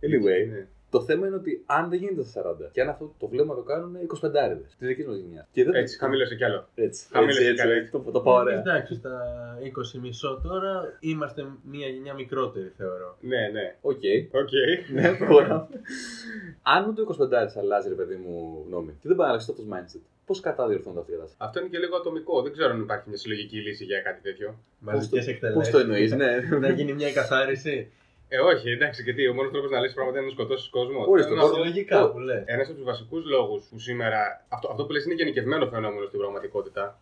Anyway, 0.00 0.48
Ναι. 0.50 0.66
Το 0.90 1.02
θέμα 1.02 1.26
είναι 1.26 1.36
ότι 1.36 1.62
αν 1.66 1.88
δεν 1.90 1.98
γίνεται 1.98 2.22
στα 2.24 2.56
40 2.68 2.70
και 2.72 2.80
αν 2.80 2.88
αυτό 2.88 3.14
το 3.18 3.26
βλέπουμε 3.28 3.54
να 3.54 3.58
το 3.60 3.64
κάνουν 3.66 3.96
25άρηδες 4.22 4.60
της 4.60 4.76
δικής 4.78 5.06
μας 5.06 5.16
γενιάς. 5.16 5.46
Και 5.52 5.64
δεν 5.64 5.74
Έτσι, 5.74 5.98
χαμήλωσε 5.98 6.34
κι 6.34 6.44
άλλο. 6.44 6.68
Έτσι, 6.74 7.06
Χαμήλωσε 7.12 7.38
έτσι, 7.38 7.50
έτσι, 7.50 7.62
καλά. 7.62 7.74
έτσι, 7.74 7.90
το, 7.92 7.98
το 7.98 8.20
πάω 8.20 8.34
ωραία. 8.34 8.58
Εντάξει, 8.58 8.94
στα 8.94 9.12
20μισό 9.96 10.40
τώρα 10.42 10.96
είμαστε 11.00 11.46
μια 11.62 11.86
γενιά 11.88 12.14
μικρότερη 12.14 12.72
θεωρώ. 12.76 13.16
Ναι, 13.20 13.48
ναι. 13.52 13.74
Οκ. 13.80 14.00
Οκ. 14.32 14.48
Ναι, 14.92 15.12
πρόγραμμα. 15.26 15.68
Αν 16.62 16.88
ούτε 16.88 17.00
ο 17.02 17.16
25 17.18 17.58
αλλάζει, 17.58 17.88
ρε 17.88 17.94
παιδί 17.94 18.14
μου, 18.14 18.64
γνώμη, 18.66 18.92
και 19.00 19.08
δεν 19.08 19.16
πάει 19.16 19.26
να 19.26 19.32
αλλάξει 19.32 19.50
αυτό 19.50 19.62
το 19.62 19.68
mindset, 19.76 20.00
πώς 20.26 20.40
κατά 20.40 20.68
διορθώνεται 20.68 21.00
αυτή 21.00 21.12
η 21.12 21.14
κατάσταση; 21.14 21.38
Αυτό 21.46 21.60
είναι 21.60 21.68
και 21.68 21.78
λίγο 21.78 21.96
ατομικό. 21.96 22.42
Δεν 22.42 22.52
ξέρω 22.52 22.70
αν 22.70 22.80
υπάρχει 22.80 23.08
μια 23.08 23.18
συλλογική 23.18 23.56
λύση 23.56 23.84
για 23.84 24.00
κάτι 24.00 24.20
τέτοιο. 24.22 24.58
Μαζικές 24.78 25.24
Πώς 25.24 25.34
εκτελέσει. 25.34 25.70
το 25.70 25.78
εννοείς, 25.78 26.12
ναι. 26.12 26.40
Να 26.60 26.68
γίνει 26.68 26.92
μια 26.92 27.12
καθάριση. 27.12 27.92
Ε, 28.28 28.38
όχι, 28.38 28.70
εντάξει, 28.70 29.02
γιατί 29.02 29.28
ο 29.28 29.34
μόνος 29.34 29.52
τρόπος 29.52 29.70
να 29.70 29.80
λύσεις 29.80 29.94
πράγματα 29.94 30.18
είναι 30.18 30.26
να 30.26 30.32
σκοτώσεις 30.32 30.68
κόσμος. 30.68 31.06
Ορίστε, 31.06 31.28
Θέλω 31.30 31.40
να 31.42 31.48
το 31.48 31.54
πω- 31.54 31.56
Συλλογικά 31.62 32.10
που 32.10 32.18
λες. 32.18 32.42
Ένας 32.46 32.66
από 32.66 32.76
τους 32.76 32.84
βασικούς 32.84 33.24
λόγους 33.24 33.64
που 33.70 33.78
σήμερα. 33.78 34.44
Αυτό, 34.48 34.68
αυτό 34.70 34.84
που 34.86 34.92
λες 34.92 35.04
είναι 35.04 35.14
γενικευμένο 35.14 35.66
φαινόμενο 35.66 36.06
στην 36.06 36.18
πραγματικότητα. 36.18 36.98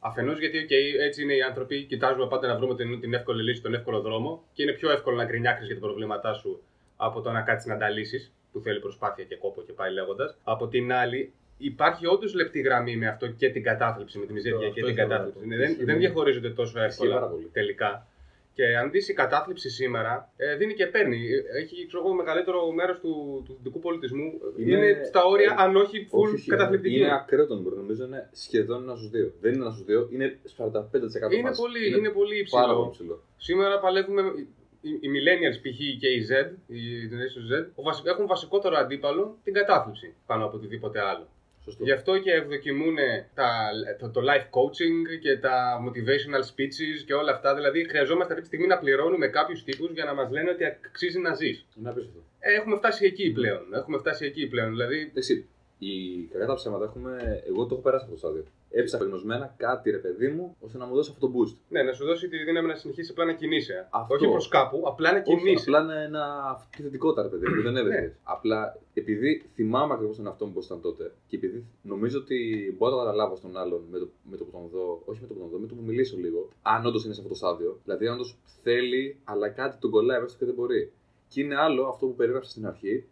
Αφενός 0.00 0.38
γιατί 0.38 0.66
okay, 0.68 1.00
έτσι 1.06 1.22
είναι 1.22 1.34
οι 1.34 1.42
άνθρωποι, 1.42 1.82
κοιτάζουμε 1.82 2.26
πάντα 2.26 2.46
να 2.48 2.56
βρούμε 2.56 2.74
την, 2.74 3.00
την 3.00 3.14
εύκολη 3.14 3.42
λύση, 3.42 3.60
τον 3.62 3.74
εύκολο 3.74 4.00
δρόμο 4.00 4.42
και 4.52 4.62
είναι 4.62 4.72
πιο 4.72 4.90
εύκολο 4.90 5.16
να 5.16 5.24
γκρινιάξεις 5.24 5.66
για 5.66 5.74
τα 5.74 5.80
προβλήματά 5.80 6.32
σου 6.32 6.62
από 6.96 7.20
το 7.20 7.30
να 7.30 7.40
κάτσεις 7.42 7.66
να 7.68 7.76
τα 7.76 7.88
λύσεις, 7.88 8.32
που 8.52 8.60
θέλει 8.60 8.80
προσπάθεια 8.80 9.24
και 9.24 9.36
κόπο 9.36 9.62
και 9.62 9.72
πάει 9.72 9.92
λέγοντας. 9.92 10.36
Από 10.44 10.68
την 10.68 10.92
άλλη, 10.92 11.32
υπάρχει 11.58 12.06
όντως 12.06 12.34
λεπτή 12.34 12.60
γραμμή 12.60 12.96
με 12.96 13.06
αυτό 13.08 13.26
και 13.26 13.48
την 13.50 13.62
κατάθλιψη, 13.62 14.18
με 14.18 14.26
τη 14.26 14.32
μιζέρια 14.32 14.58
Αυτό 14.58 14.70
και 14.74 14.80
την 14.80 14.90
ήθελα 14.90 15.06
να 15.06 15.14
κατάθλιψη. 15.14 15.40
πω. 15.42 15.46
Ναι, 15.48 15.56
δεν, 15.56 15.70
Ισχύει 15.70 15.84
δεν 15.84 15.94
πολύ. 15.94 16.06
διαχωρίζονται 16.06 16.50
τόσο 16.50 16.72
πάρα 16.72 16.84
εύκολα 16.86 17.20
πολύ. 17.28 17.48
τελικά. 17.52 18.06
Και 18.54 18.76
αν 18.76 18.90
δεις 18.90 19.08
η 19.08 19.12
κατάθλιψη 19.12 19.70
σήμερα, 19.70 20.32
ε, 20.36 20.56
δίνει 20.56 20.74
και 20.74 20.86
παίρνει. 20.86 21.16
Ε, 21.32 21.58
Έχει 21.60 21.86
ξέρω 21.86 22.02
εγώ, 22.04 22.14
μεγαλύτερο 22.14 22.72
μέρος 22.72 22.98
του, 23.00 23.42
του 23.46 23.54
δυτικού 23.56 23.78
πολιτισμού. 23.78 24.32
Είναι, 24.56 24.76
Είναι- 24.76 25.04
στα 25.04 25.24
όρια, 25.24 25.50
ε, 25.58 25.62
αν 25.62 25.76
όχι 25.76 26.08
full 26.10 26.18
Όχι, 26.24 26.34
όχι, 26.34 26.48
καταθλιπτική. 26.50 26.96
Είναι 26.96 27.12
ακραίο 27.14 27.46
το 27.46 27.54
νούμερο. 27.54 27.76
Νομίζω 27.76 28.04
είναι 28.04 28.28
σχεδόν 28.32 28.82
ένα 28.82 28.94
στους 28.96 29.10
δύο. 29.10 29.32
Δεν 29.40 29.52
είναι 29.52 29.62
ένα 29.62 29.70
στους 29.72 29.84
δύο, 29.84 30.08
είναι 30.12 30.38
45%. 30.56 31.32
Είναι 31.32 31.42
βάση. 31.48 31.60
πολύ, 31.60 31.96
είναι 31.98 32.08
πολύ 32.08 32.38
υψηλό. 32.38 32.60
πάρα 32.60 32.74
πολύ 32.74 32.90
ψηλό. 32.90 33.22
Σήμερα 33.36 33.78
παλεύουμε. 33.80 34.22
Οι, 34.84 34.90
οι 34.90 35.08
millennials 35.14 35.58
π.χ. 35.62 35.78
και 36.00 36.08
οι 36.08 36.26
Z, 36.30 36.50
οι 36.66 36.80
Generation 37.10 37.42
Z, 37.52 37.66
ο 37.74 37.82
βασι- 37.82 38.06
έχουν 38.06 38.26
βασικότερο 38.26 38.76
αντίπαλο 38.76 39.36
την 39.44 39.52
κατάθλιψη 39.52 40.14
πάνω 40.26 40.44
από 40.44 40.56
οτιδήποτε 40.56 41.00
άλλο. 41.00 41.26
Σωστό. 41.64 41.84
Γι' 41.84 41.92
αυτό 41.92 42.18
και 42.18 42.32
ευδοκιμούν 42.32 42.96
τα, 43.34 43.70
το, 43.98 44.10
το 44.10 44.20
life 44.20 44.46
coaching 44.56 45.18
και 45.20 45.36
τα 45.38 45.80
motivational 45.84 46.44
speeches 46.50 47.02
και 47.06 47.14
όλα 47.14 47.32
αυτά. 47.32 47.54
Δηλαδή, 47.54 47.88
χρειαζόμαστε 47.88 48.32
αυτή 48.32 48.40
τη 48.40 48.46
στιγμή 48.46 48.66
να 48.66 48.78
πληρώνουμε 48.78 49.26
κάποιους 49.28 49.64
τύπους 49.64 49.90
για 49.92 50.04
να 50.04 50.14
μας 50.14 50.30
λένε 50.30 50.50
ότι 50.50 50.64
αξίζει 50.64 51.18
να 51.18 51.34
ζεις. 51.34 51.66
Είναι 51.78 51.88
απίστευτο. 51.88 52.20
Έχουμε 52.38 52.76
φτάσει 52.76 53.04
εκεί 53.04 53.32
πλέον. 53.32 53.74
Έχουμε 53.74 53.98
φτάσει 53.98 54.24
εκεί 54.26 54.46
πλέον. 54.46 54.70
Δηλαδή, 54.70 54.98
Εντάξει, 55.00 55.48
η 55.78 55.92
κακά 56.32 56.46
τα 56.46 56.54
ψέματα 56.54 56.84
έχουμε. 56.84 57.42
Εγώ 57.48 57.66
το 57.66 57.74
έχω 57.74 57.82
περάσει 57.82 58.04
αυτό 58.04 58.14
το 58.14 58.18
στάδιο. 58.18 58.44
Έψαχνα 58.74 59.06
γνωσμένα 59.06 59.54
κάτι 59.56 59.90
ρε 59.90 59.96
παιδί 59.96 60.28
μου 60.28 60.56
ώστε 60.60 60.78
να 60.78 60.86
μου 60.86 60.94
δώσει 60.94 61.10
αυτό 61.12 61.26
το 61.26 61.32
boost. 61.36 61.56
ναι, 61.68 61.82
να 61.82 61.92
σου 61.92 62.04
δώσει 62.04 62.28
τη 62.28 62.44
δύναμη 62.44 62.68
να 62.68 62.74
συνεχίσει 62.74 63.10
απλά 63.10 63.24
να 63.24 63.32
κινείσαι. 63.32 63.86
Αυτό. 63.90 64.14
Όχι 64.14 64.28
προς 64.28 64.48
κάπου, 64.48 64.82
απλά 64.86 65.12
να 65.12 65.22
Όχι, 65.26 65.36
κινείσαι. 65.36 65.70
απλά 65.70 65.82
είναι 65.82 66.04
ένα 66.04 66.42
αυτή 66.50 66.82
θετικότητα, 66.82 67.22
ρε 67.22 67.28
παιδί 67.28 67.48
μου, 67.48 67.54
που 67.54 67.62
δεν 67.62 67.76
έβρεχε. 67.76 68.00
Ναι. 68.00 68.12
Απλά 68.22 68.78
επειδή 68.94 69.42
θυμάμαι 69.54 69.92
ακριβώς 69.94 70.16
τον 70.16 70.26
εαυτό 70.26 70.46
μου 70.46 70.52
πώς 70.52 70.64
ήταν 70.66 70.80
τότε 70.80 71.12
και 71.26 71.36
επειδή 71.36 71.64
νομίζω 71.82 72.18
ότι 72.18 72.36
μπορώ 72.78 72.90
να 72.90 72.98
το 72.98 73.04
καταλάβω 73.04 73.36
στον 73.36 73.56
άλλον 73.56 73.82
με 73.90 73.98
το, 73.98 74.08
με 74.30 74.36
το 74.36 74.44
που 74.44 74.50
τον 74.50 74.68
δω, 74.72 75.02
όχι 75.04 75.20
με 75.20 75.26
το 75.26 75.34
που 75.34 75.40
τον 75.40 75.48
δω, 75.48 75.58
με 75.58 75.66
το 75.66 75.74
που 75.74 75.82
μιλήσω 75.82 76.16
λίγο, 76.16 76.48
αν 76.62 76.86
όντως 76.86 77.04
είναι 77.04 77.14
σε 77.14 77.20
αυτό 77.20 77.32
το 77.32 77.38
στάδιο. 77.38 77.80
Δηλαδή, 77.84 78.06
αν 78.06 78.14
όντως 78.14 78.36
θέλει, 78.62 79.16
αλλά 79.24 79.48
κάτι 79.48 79.76
τον 79.80 79.90
κολλάει 79.90 80.20
μέσα 80.20 80.36
και 80.38 80.44
δεν 80.44 80.54
μπορεί. 80.54 80.92
Και 81.28 81.40
είναι 81.40 81.56
άλλο 81.56 81.86
αυτό 81.86 82.06
που 82.06 82.14
περίγραψα 82.14 82.50
στην 82.50 82.66
αρχή, 82.66 83.04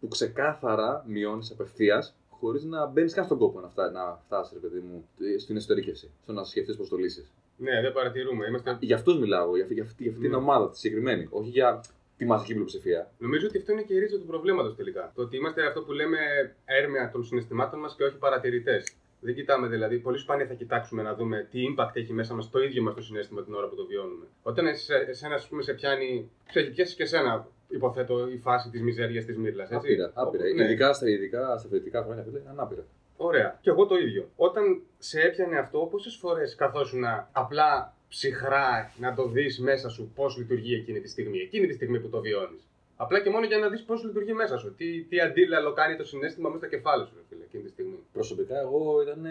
που 0.00 0.08
ξεκάθαρα 0.08 1.04
μειώνεις 1.08 1.50
απευθείας 1.50 2.14
χωρίς 2.40 2.64
να 2.64 2.86
μπαίνεις 2.86 3.14
καν 3.14 3.24
στον 3.24 3.38
κόπο 3.38 3.60
να, 3.60 3.68
φτά, 3.68 3.90
να 3.90 4.20
φτάσεις, 4.24 4.52
ρε 4.52 4.58
παιδί 4.68 4.78
μου, 4.80 5.08
στην 5.38 5.56
εσωτερήκευση. 5.56 6.10
Στο 6.22 6.32
να 6.32 6.44
σκεφτείς 6.44 6.76
πώς 6.76 6.88
το 6.88 6.96
λύσεις. 6.96 7.30
Ναι, 7.56 7.80
δεν 7.80 7.92
παρατηρούμε. 7.92 8.46
Είμαστε... 8.46 8.76
Για 8.80 8.96
αυτούς 8.96 9.18
μιλάω, 9.18 9.54
για, 9.54 9.62
αυτή- 9.62 9.74
για, 9.74 9.82
αυτή- 9.82 10.02
για 10.02 10.12
αυτή 10.12 10.22
την 10.24 10.30
Ναι. 10.30 10.36
ομάδα 10.36 10.70
τη 10.70 10.78
συγκεκριμένη. 10.78 11.26
Όχι 11.30 11.48
για 11.48 11.80
τη 12.16 12.24
μαζική 12.24 12.52
πλειοψηφία. 12.52 13.10
Νομίζω 13.18 13.46
ότι 13.46 13.58
αυτό 13.58 13.72
είναι 13.72 13.82
και 13.82 13.94
η 13.94 13.98
ρίζα 13.98 14.18
του 14.18 14.26
προβλήματος 14.26 14.76
τελικά. 14.76 15.12
Το 15.14 15.22
ότι 15.22 15.36
είμαστε 15.36 15.66
αυτό 15.66 15.82
που 15.82 15.92
λέμε 15.92 16.18
έρμεα 16.64 17.10
των 17.10 17.24
συναισθημάτων 17.24 17.78
μας 17.80 17.94
και 17.96 18.04
όχι 18.04 18.16
παρατηρητές. 18.16 18.92
Δεν 19.20 19.34
κοιτάμε 19.34 19.68
δηλαδή, 19.68 19.98
πολύ 19.98 20.18
σπάνια 20.18 20.46
θα 20.46 20.54
κοιτάξουμε 20.54 21.02
να 21.02 21.14
δούμε 21.14 21.48
τι 21.50 21.60
impact 21.70 21.90
έχει 21.92 22.12
μέσα 22.12 22.34
μας 22.34 22.50
το 22.50 22.62
ίδιο 22.62 22.82
μας 22.82 22.94
το 22.94 23.02
συνέστημα 23.02 23.44
την 23.44 23.54
ώρα 23.54 23.68
που 23.68 23.74
το 23.74 23.86
βιώνουμε. 23.86 24.26
Όταν 24.42 24.66
εσέ- 24.66 25.08
εσένα, 25.08 25.34
ας 25.34 25.48
πούμε, 25.48 25.62
σε 25.62 25.72
πιάνει. 25.72 26.30
Σε 26.50 26.58
έχει 26.60 26.70
πιάσει 26.70 26.96
και 26.96 27.02
εσένα, 27.02 27.48
υποθέτω, 27.68 28.28
η 28.28 28.38
φάση 28.38 28.70
της 28.70 28.82
μιζέριας 28.82 29.24
της 29.24 29.36
μύρλας. 29.36 29.70
Άπειρα, 29.72 30.10
άπειρα. 30.14 30.44
Ναι. 30.44 30.64
Ειδικά, 30.64 30.92
στα, 30.92 31.08
ειδικά 31.08 31.58
στα 31.58 31.68
φοιτητικά 31.68 32.02
χρόνια, 32.02 32.22
φίλε, 32.22 32.38
είναι 32.38 32.52
άπειρα. 32.56 32.84
Ωραία. 33.16 33.58
Και 33.60 33.70
εγώ 33.70 33.86
το 33.86 33.96
ίδιο. 33.96 34.28
Όταν 34.36 34.82
σε 34.98 35.20
έπιανε 35.20 35.58
αυτό, 35.58 35.88
πόσες 35.90 36.16
φορές 36.16 36.54
καθόσουν 36.54 37.04
απλά 37.32 37.94
ψυχρά 38.08 38.92
να 38.98 39.14
το 39.14 39.28
δεις 39.28 39.60
μέσα 39.60 39.88
σου 39.88 40.12
πώς 40.14 40.36
λειτουργεί 40.36 40.74
εκείνη 40.74 41.00
τη 41.00 41.08
στιγμή, 41.08 41.38
εκείνη 41.38 41.66
τη 41.66 41.72
στιγμή 41.74 42.00
που 42.00 42.08
το 42.08 42.20
βιώνεις. 42.20 42.68
Απλά 42.96 43.20
και 43.20 43.30
μόνο 43.30 43.46
για 43.46 43.58
να 43.58 43.68
δεις 43.68 43.82
πώς 43.82 44.04
λειτουργεί 44.04 44.32
μέσα 44.32 44.58
σου. 44.58 44.74
Τι, 44.74 45.02
τι 45.02 45.20
αντίλαλο 45.20 45.72
κάνει 45.72 45.96
το 45.96 46.04
συνέστημα 46.04 46.48
μέσα 46.48 46.64
στο 46.66 46.76
κεφάλι 46.76 47.06
σου, 47.06 47.12
ρε 47.16 47.22
φίλε, 47.28 47.44
εκείνη 47.44 47.62
τη 47.62 47.68
στιγμή. 47.68 47.98
Προσωπικά, 48.20 48.60
εγώ 48.60 49.02
ήταν 49.02 49.22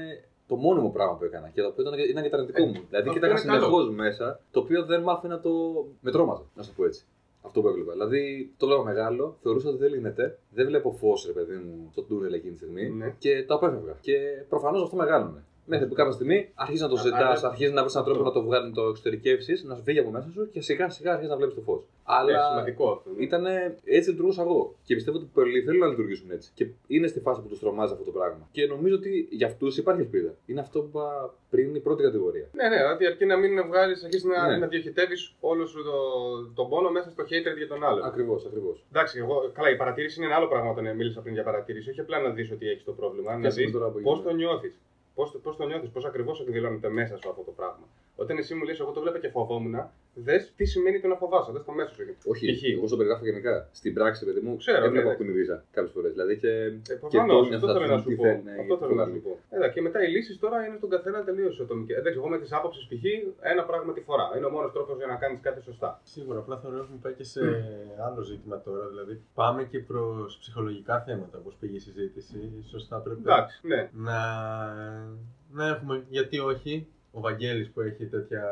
το 0.47 0.55
μόνιμο 0.55 0.89
πράγμα 0.89 1.15
που 1.17 1.23
έκανα 1.23 1.49
και 1.49 1.61
το 1.61 1.67
οποίο 1.67 1.83
ήταν, 1.83 1.99
ήταν 2.13 2.23
και 2.23 2.29
τραντικό 2.29 2.61
Ε, 2.63 2.65
μου. 2.65 2.71
Δηλαδή, 2.89 2.97
αυτό 3.09 3.13
κοίταγα 3.13 3.33
είναι 3.41 3.51
καλό. 3.51 3.65
συνεχώ 3.65 3.91
μέσα, 3.91 4.39
το 4.51 4.59
οποίο 4.59 4.85
δεν 4.85 5.01
μ' 5.01 5.09
άφηνα 5.09 5.39
το. 5.39 5.51
με 6.01 6.11
τρόμαζε, 6.11 6.43
να 6.55 6.63
σου 6.63 6.73
πω 6.75 6.85
έτσι. 6.85 7.05
Αυτό 7.41 7.61
που 7.61 7.67
έβλεπα. 7.67 7.91
Δηλαδή, 7.91 8.53
το 8.57 8.65
βλέπα 8.67 8.83
μεγάλο, 8.83 9.37
θεωρούσα 9.41 9.69
ότι 9.69 9.77
δεν 9.77 9.89
λύνεται, 9.93 10.39
δεν 10.49 10.65
βλέπω 10.67 10.91
φως, 10.91 11.25
ρε 11.25 11.31
παιδί 11.31 11.55
μου, 11.55 11.87
στο 11.91 12.01
τούνελ 12.01 12.33
εκείνη 12.33 12.51
τη 12.51 12.57
στιγμή 12.57 12.89
Ναι. 12.89 13.15
και 13.19 13.43
το 13.47 13.53
απέφευγα. 13.53 13.95
Και 14.01 14.17
προφανώς 14.49 14.83
αυτό 14.83 14.95
μεγάλωνε. 14.95 15.43
Μέχρι 15.71 15.87
που 15.87 15.93
κάποια 15.93 16.11
στιγμή 16.11 16.49
αρχίζει 16.55 16.81
να 16.81 16.87
το 16.89 16.95
Α, 16.99 17.01
ζητάς, 17.01 17.19
άρα- 17.39 17.49
αρχίζει 17.51 17.71
να 17.73 17.81
βρεις 17.81 17.93
έναν 17.93 18.05
τρόπο 18.07 18.23
να 18.23 18.31
το 18.31 18.41
βγάλει, 18.43 18.65
να 18.69 18.73
το 18.73 18.83
εξωτερικεύσεις, 18.87 19.63
να 19.63 19.75
σου 19.75 19.83
φύγει 19.83 19.99
από 19.99 20.09
μέσα 20.09 20.29
σου 20.33 20.49
και 20.51 20.61
σιγά 20.61 20.89
σιγά 20.89 21.11
αρχίζει 21.11 21.29
να 21.29 21.35
βλέπεις 21.37 21.55
το 21.55 21.61
φως. 21.61 21.81
Αλλά... 22.03 22.31
Αλλά 22.33 22.47
σημαντικό 22.49 22.91
αυτό. 22.91 23.09
ναι. 23.17 23.23
ήταν 23.23 23.45
έτσι 23.83 24.09
λειτουργούσα 24.09 24.41
εγώ. 24.41 24.75
Και 24.83 24.95
πιστεύω 24.95 25.17
ότι 25.17 25.29
πολλοί 25.33 25.61
θέλουν 25.61 25.79
να 25.79 25.87
λειτουργήσουν 25.87 26.31
έτσι. 26.31 26.51
Και 26.53 26.67
είναι 26.87 27.07
στη 27.07 27.19
φάση 27.19 27.41
που 27.41 27.47
τους 27.47 27.59
τρομάζει 27.59 27.91
αυτό 27.93 28.03
το 28.05 28.11
πράγμα. 28.11 28.47
Και 28.51 28.65
νομίζω 28.67 28.95
ότι 28.95 29.27
για 29.31 29.47
αυτούς 29.47 29.77
υπάρχει 29.77 30.01
ελπίδα. 30.01 30.31
Είναι 30.45 30.59
αυτό 30.59 30.79
που 30.81 30.87
είπα 30.87 31.33
πριν 31.49 31.75
η 31.75 31.79
πρώτη 31.79 32.03
κατηγορία. 32.03 32.47
Ναι, 32.53 32.67
ναι, 32.69 32.75
δηλαδή 32.77 33.05
αρκεί 33.05 33.25
να 33.25 33.37
μην 33.37 33.67
βγάλεις, 33.67 34.03
αρχίσεις 34.03 34.23
να, 34.27 34.47
Ναι. 34.47 34.57
να 34.57 34.67
διοχετεύεις 34.67 35.33
όλο 35.39 35.65
σου 35.65 35.83
το, 35.83 35.93
τον 36.53 36.69
πόνο 36.69 36.89
μέσα 36.91 37.09
στο 37.09 37.23
hatred 37.23 37.57
για 37.57 37.67
τον 37.67 37.83
άλλον. 37.83 38.03
Ακριβώς, 38.03 38.45
ακριβώς. 38.45 38.85
Εντάξει, 38.91 39.19
εγώ, 39.19 39.51
καλά, 39.53 39.69
η 39.69 39.75
παρατήρηση 39.75 40.15
είναι 40.17 40.27
ένα 40.27 40.35
άλλο 40.35 40.47
πράγμα 40.47 40.69
όταν 40.71 40.95
μίλησα 40.95 41.21
πριν 41.21 41.33
για 41.33 41.43
παρατήρηση. 41.43 41.89
Όχι 41.89 41.99
απλά 41.99 42.19
να 42.19 42.29
δεις 42.29 42.51
ότι 42.51 42.69
έχεις 42.69 42.83
το 42.83 42.91
πρόβλημα, 42.91 43.33
να 43.33 43.39
Πιάσαμε 43.39 43.63
δεις 43.65 43.73
τώρα 43.73 43.87
που 43.89 43.99
πώς 44.01 44.13
γίνεται. 44.17 44.29
το 44.29 44.35
νιώθεις. 44.35 44.73
Πώς 45.19 45.39
πώς 45.43 45.55
το 45.55 45.65
νιώθεις, 45.65 45.89
πώς 45.89 46.05
ακριβώς 46.05 46.39
εκδηλώνεται 46.41 46.89
μέσα 46.89 47.17
σου 47.17 47.29
αυτό 47.29 47.41
το 47.41 47.51
πράγμα; 47.51 47.87
Όταν 48.21 48.37
εσύ 48.37 48.55
μου 48.55 48.63
λες, 48.63 48.79
Εγώ 48.79 48.91
το 48.91 49.01
βλέπα 49.01 49.19
και 49.19 49.29
φοβόμουν, 49.29 49.75
δες 50.13 50.53
τι 50.55 50.65
σημαίνει 50.65 50.99
το 50.99 51.07
να 51.07 51.15
φοβάσαι, 51.15 51.51
δες 51.51 51.63
το 51.65 51.71
μέσο 51.71 51.93
σου. 51.93 52.03
Όχι, 52.31 52.53
Π.χ. 52.53 52.63
εγώ 52.63 52.87
στο 52.87 52.97
περιγράφω 52.97 53.25
γενικά. 53.25 53.69
Στην 53.71 53.93
πράξη, 53.93 54.25
παιδί 54.25 54.39
μου, 54.39 54.57
Ξέρω, 54.57 54.85
έβλεπα 54.85 55.09
ναι, 55.09 55.15
που 55.15 55.23
είναι 55.23 55.31
βίζα 55.31 55.63
κάποιες 55.71 55.93
φορές. 55.93 56.11
Δηλαδή 56.11 56.37
και. 56.37 56.49
Ε, 56.49 56.69
και 56.83 56.93
Προφανώς, 56.93 57.41
τόνια 57.41 57.55
αυτό 57.55 57.67
θα 57.67 57.73
θέλω 57.73 57.87
να 57.95 58.01
τι 58.03 58.09
σου 58.09 58.15
πω. 58.15 58.23
θέλει 58.23 58.43
να 58.43 58.53
Αυτό 58.61 58.77
θέλω 58.77 58.93
να 58.93 59.05
το 59.05 59.11
σου 59.11 59.21
πω. 59.21 59.39
Έλα, 59.49 59.67
και 59.73 59.81
μετά 59.81 59.99
οι 60.03 60.09
λύσεις 60.15 60.39
τώρα 60.39 60.57
είναι 60.65 60.77
στον 60.77 60.89
καθένα 60.89 61.23
τελείως 61.23 61.59
ατομικέ. 61.59 61.93
Εντάξει, 61.93 62.17
εγώ 62.21 62.27
με 62.33 62.37
τις 62.39 62.51
άποψεις 62.57 62.83
π.χ. 62.89 63.03
ένα 63.53 63.63
πράγμα 63.69 63.93
τη 63.93 64.01
φορά. 64.01 64.25
Είναι 64.37 64.45
ο 64.45 64.49
μόνος 64.49 64.71
τρόπος 64.71 64.97
για 64.97 65.07
να 65.07 65.15
κάνεις 65.15 65.39
κάτι 65.41 65.61
σωστά. 65.61 65.99
Σίγουρα, 66.03 66.39
απλά 66.39 66.55
θεωρώ 66.61 66.75
ότι 66.75 66.83
έχουμε 66.85 66.99
πάει 67.03 67.13
και 67.13 67.23
σε 67.23 67.41
άλλο 68.07 68.21
ζήτημα 68.21 68.61
τώρα. 68.61 68.87
Δηλαδή, 68.87 69.21
πάμε 69.33 69.63
και 69.71 69.79
προς 69.79 70.37
ψυχολογικά 70.41 70.95
θέματα, 71.07 71.37
όπως 71.37 71.53
πήγε 71.59 71.75
η 71.75 71.79
συζήτηση. 71.79 72.37
Σωστά 72.69 72.95
θα 72.95 73.01
έπρεπε 73.01 73.19
Εντάξει, 73.19 73.59
ναι. 73.67 73.89
να, 73.93 74.19
να 75.51 75.67
έχουμε, 75.67 76.05
γιατί 76.09 76.39
όχι, 76.39 76.87
ο 77.19 77.21
Βαγγέλης 77.21 77.69
που 77.71 77.81
έχει 77.81 78.05
τέτοια 78.05 78.43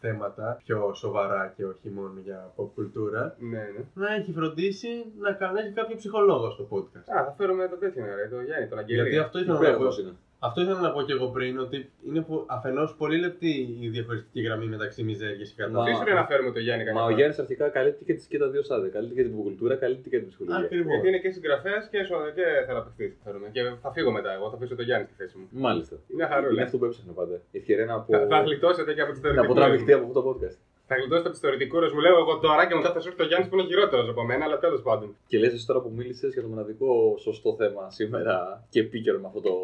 θέματα 0.00 0.60
πιο 0.64 0.94
σοβαρά 0.94 1.52
και 1.56 1.64
όχι 1.64 1.88
μόνο 1.90 2.20
για 2.24 2.52
pop 2.56 2.68
κουλτούρα, 2.74 3.36
Ναι, 3.38 3.58
ναι. 3.58 3.82
να 3.94 4.14
έχει 4.14 4.32
φροντίσει 4.32 4.88
να 5.18 5.32
καλέσει 5.32 5.72
κάποιο 5.72 5.96
ψυχολόγο 5.96 6.50
στο 6.50 6.68
podcast. 6.70 7.06
Α, 7.16 7.24
θα 7.24 7.34
φέρουμε 7.36 7.68
το 7.68 7.76
τέτοιο, 7.76 8.04
ρε, 8.04 8.28
το 8.28 8.40
Γιάννη, 8.40 8.68
τον 8.68 8.78
Αγγελί. 8.78 9.00
Γιατί 9.00 9.18
αυτό 9.18 9.38
ήθελα, 9.38 9.52
να 9.54 9.60
πω, 9.60 9.66
Υπέροχο 9.66 10.00
είναι. 10.00 10.12
Αυτό 10.38 10.60
ήθελα 10.60 10.80
να 10.80 10.90
πω 10.92 11.02
και 11.02 11.12
εγώ 11.12 11.26
πριν, 11.36 11.58
ότι 11.58 11.90
είναι 12.08 12.20
που, 12.22 12.44
αφενός 12.46 12.94
πολύ 12.98 13.18
λεπτή 13.18 13.76
η 13.80 13.88
διαχωριστική 13.88 14.40
γραμμή 14.46 14.66
μεταξύ 14.66 15.02
μιζέριας 15.02 15.48
και 15.50 15.62
Μα- 15.62 15.66
κατάστασης. 15.66 15.92
Τι 15.94 15.98
σου 16.00 16.06
λέει 16.08 16.18
να 16.22 16.26
φέρουμε 16.30 16.50
το 16.52 16.58
Γιάννη 16.58 16.84
Μα 16.84 16.90
ο 16.90 16.94
κανένα. 16.94 17.16
Γιάννης 17.16 17.38
αρχικά 17.38 17.68
καλύπτει 17.68 18.04
και, 18.04 18.14
τις, 18.14 18.26
και 18.26 18.38
τα 18.38 18.48
δύο 18.48 18.62
στάδια. 18.62 18.88
Καλύπτει 18.96 19.14
και 19.14 19.22
την 19.22 19.32
κουλτούρα, 19.36 19.74
καλύπτει 19.76 20.08
και 20.10 20.18
την 20.18 20.28
ψυχολογία. 20.28 20.64
Ακριβώς. 20.64 20.92
Γιατί 20.92 21.08
είναι 21.08 21.18
και 21.18 21.30
συγγραφέας 21.30 21.88
και, 21.92 22.02
σο- 22.08 22.30
και 22.34 22.44
θεραπευτής. 22.66 23.12
Φέρουμε. 23.24 23.48
Και 23.52 23.62
θα 23.82 23.90
φύγω 23.92 24.10
μετά. 24.12 24.30
Εγώ 24.32 24.50
θα 24.50 24.56
αφήσω 24.56 24.74
το 24.76 24.82
Γιάννη 24.82 25.06
στη 25.06 25.14
θέση 25.20 25.34
μου. 25.38 25.46
Μάλιστα. 25.50 25.94
Είναι 25.96 26.22
Είναι 26.22 26.32
χαρούλα. 26.32 26.62
αυτό 26.62 26.76
που 26.78 26.84
έψαχνα 26.84 27.12
πάντα. 27.12 27.36
Η 27.50 27.58
ευκαιρία 27.58 27.84
να, 27.84 28.00
πω... 28.00 28.12
Θα, 28.18 28.26
θα 28.26 28.40
γλιτώσετε 28.46 28.90
και 28.94 29.00
από 29.00 29.10
τις 29.12 29.20
να 29.20 29.28
θεωρητικέ. 29.28 29.50
αποτραβηχτεί 29.52 29.92
από 29.92 30.04
αυτό 30.06 30.20
το 30.22 30.28
podcast. 30.30 30.58
Θα 30.88 30.94
γλιτώσετε 30.96 31.28
από 31.28 31.36
τι 31.36 31.42
θεωρητικούρε 31.44 31.86
μου, 31.94 32.00
λέω 32.00 32.16
εγώ 32.18 32.38
τώρα 32.38 32.66
και 32.68 32.74
μετά 32.74 32.92
θα 32.92 33.00
σου 33.00 33.06
έρθει 33.08 33.20
το 33.22 33.26
Γιάννης 33.26 33.48
που 33.48 33.54
είναι 33.58 33.66
χειρότερος 33.70 34.08
από 34.08 34.22
μένα, 34.24 34.44
αλλά 34.44 34.58
τέλος 34.58 34.82
πάντων. 34.82 35.08
Και 35.26 35.38
λες 35.38 35.52
εσύ 35.52 35.66
τώρα 35.66 35.80
που 35.80 35.90
μίλησες 35.96 36.32
για 36.32 36.42
το 36.42 36.48
μοναδικό 36.48 37.16
σωστό 37.18 37.54
θέμα 37.60 37.90
σήμερα 37.90 38.64
και 38.70 38.80
επίκαιρο 38.80 39.18
με 39.18 39.26
αυτό 39.26 39.40
το 39.40 39.54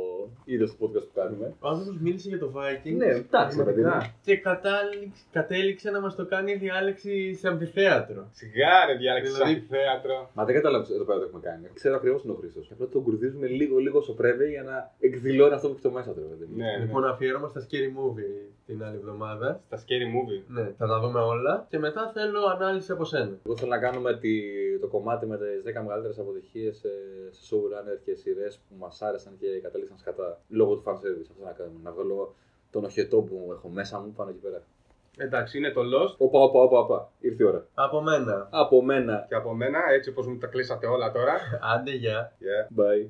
είδος 0.45 0.69
του 0.71 0.77
podcast 0.83 1.05
που 1.09 1.15
κάνουμε. 1.21 1.55
Ο 1.61 1.69
άνθρωπος 1.69 1.97
μίλησε 2.01 2.29
για 2.29 2.39
το 2.39 2.53
Viking 2.57 2.97
Ναι, 2.97 3.07
εντάξει, 3.07 3.59
ρε 3.59 3.65
παιδί 3.65 3.83
μου. 3.83 4.13
και 4.27 4.37
κατάληξε, 4.37 5.23
κατέληξε 5.33 5.91
να 5.91 6.01
μας 6.01 6.15
το 6.17 6.25
κάνει 6.27 6.55
διάλεξη 6.55 7.35
σε 7.35 7.49
αμφιθέατρο. 7.49 8.29
Σιγά 8.33 8.75
ρε, 8.87 8.95
διάλεξη 8.97 9.33
Δηλαδή- 9.33 9.55
σαν 9.55 9.67
θέατρο. 9.71 10.31
Μα 10.35 10.45
δεν 10.45 10.55
κατάλαβε 10.55 10.95
εδώ 10.95 11.05
πέρα 11.05 11.19
τι 11.19 11.25
έχουμε 11.25 11.41
κάνει. 11.41 11.67
Ξέρω 11.75 11.95
ακριβώς 11.95 12.21
τι 12.23 12.27
είναι 12.29 12.37
ο 12.37 12.41
Χρήστος. 12.41 12.71
Απλά 12.73 12.87
τον 12.89 13.03
κουρδίζουμε 13.03 13.47
λίγο-λίγο 13.47 13.99
όσο 13.99 14.13
πρέπει 14.15 14.45
για 14.49 14.63
να 14.63 14.91
εκδηλώνει 15.01 15.55
αυτό 15.55 15.67
που 15.69 15.73
έχει 15.75 15.83
το 15.83 15.91
μέσα 15.91 16.11
του. 16.13 16.21
ρε 16.21 16.27
παιδί 16.27 16.45
μου. 16.51 16.57
Ναι, 16.57 16.65
ναι. 16.65 16.85
Λοιπόν, 16.85 17.05
αφιέρωμα 17.05 17.49
στα 17.49 17.61
Scary 17.67 17.91
Movie 17.99 18.51
την 18.67 18.85
άλλη 18.85 18.97
εβδομάδα. 18.97 19.61
Στα 19.67 19.77
scary 19.83 20.07
movie. 20.15 20.41
Ναι, 20.57 20.67
θα 20.79 20.87
τα 20.87 21.01
δούμε 21.01 21.12
όλα 21.21 21.67
και 21.69 21.79
μετά 21.79 22.11
θέλω 22.15 22.45
ανάλυση 22.47 22.93
από 22.93 23.05
σένα. 23.05 23.39
Εγώ 23.47 23.57
θέλω 23.57 23.71
να 23.71 23.79
κάνουμε 23.79 24.17
τη, 24.17 24.31
το 24.81 24.87
κομμάτι 24.87 25.27
με 25.27 25.37
τις 25.37 25.73
10 25.75 25.83
μεγαλύτερες 25.83 26.19
αποτυχίες 26.19 26.77
σε, 26.77 26.89
σε 27.31 27.55
showrunner 27.55 27.99
και 28.05 28.15
σειρές 28.15 28.61
που 28.69 28.75
μας 28.79 29.03
άρεσαν 29.03 29.37
και 29.39 29.61
καταλήξαν 29.63 29.99
σκατά 29.99 30.41
λόγω 30.49 30.75
του 30.75 30.83
fan 30.87 30.95
service. 30.95 31.29
Αυτό 31.31 31.45
να 31.45 31.53
κάνουμε. 31.53 31.81
Να 31.83 31.93
βγάλω 31.93 32.35
τον 32.71 32.85
οχετό 32.85 33.21
που 33.21 33.51
έχω 33.53 33.69
μέσα 33.69 33.99
μου 33.99 34.13
πάνω 34.13 34.31
εκεί 34.31 34.39
πέρα. 34.39 34.63
Εντάξει, 35.17 35.59
είναι 35.59 35.71
το 35.71 35.81
Lost 35.81 36.15
Όπα, 36.19 36.39
όπα, 36.39 36.61
όπα, 36.61 36.79
όπα. 36.79 37.11
Ήρθε 37.21 37.43
η 37.43 37.47
ώρα. 37.47 37.67
Από 37.75 38.03
μένα. 38.03 38.49
Από 38.51 38.83
μένα. 38.83 39.27
και 39.29 39.35
από 39.35 39.55
μένα, 39.55 39.79
έτσι 39.93 40.11
όπως 40.11 40.27
μου 40.27 40.39
τα 40.39 40.47
κλείσατε 40.47 40.87
όλα 40.87 41.13
τώρα. 41.13 41.33
Άντε, 41.75 41.91
γεια. 41.91 42.33
Yeah. 42.41 42.81
Bye. 42.81 43.09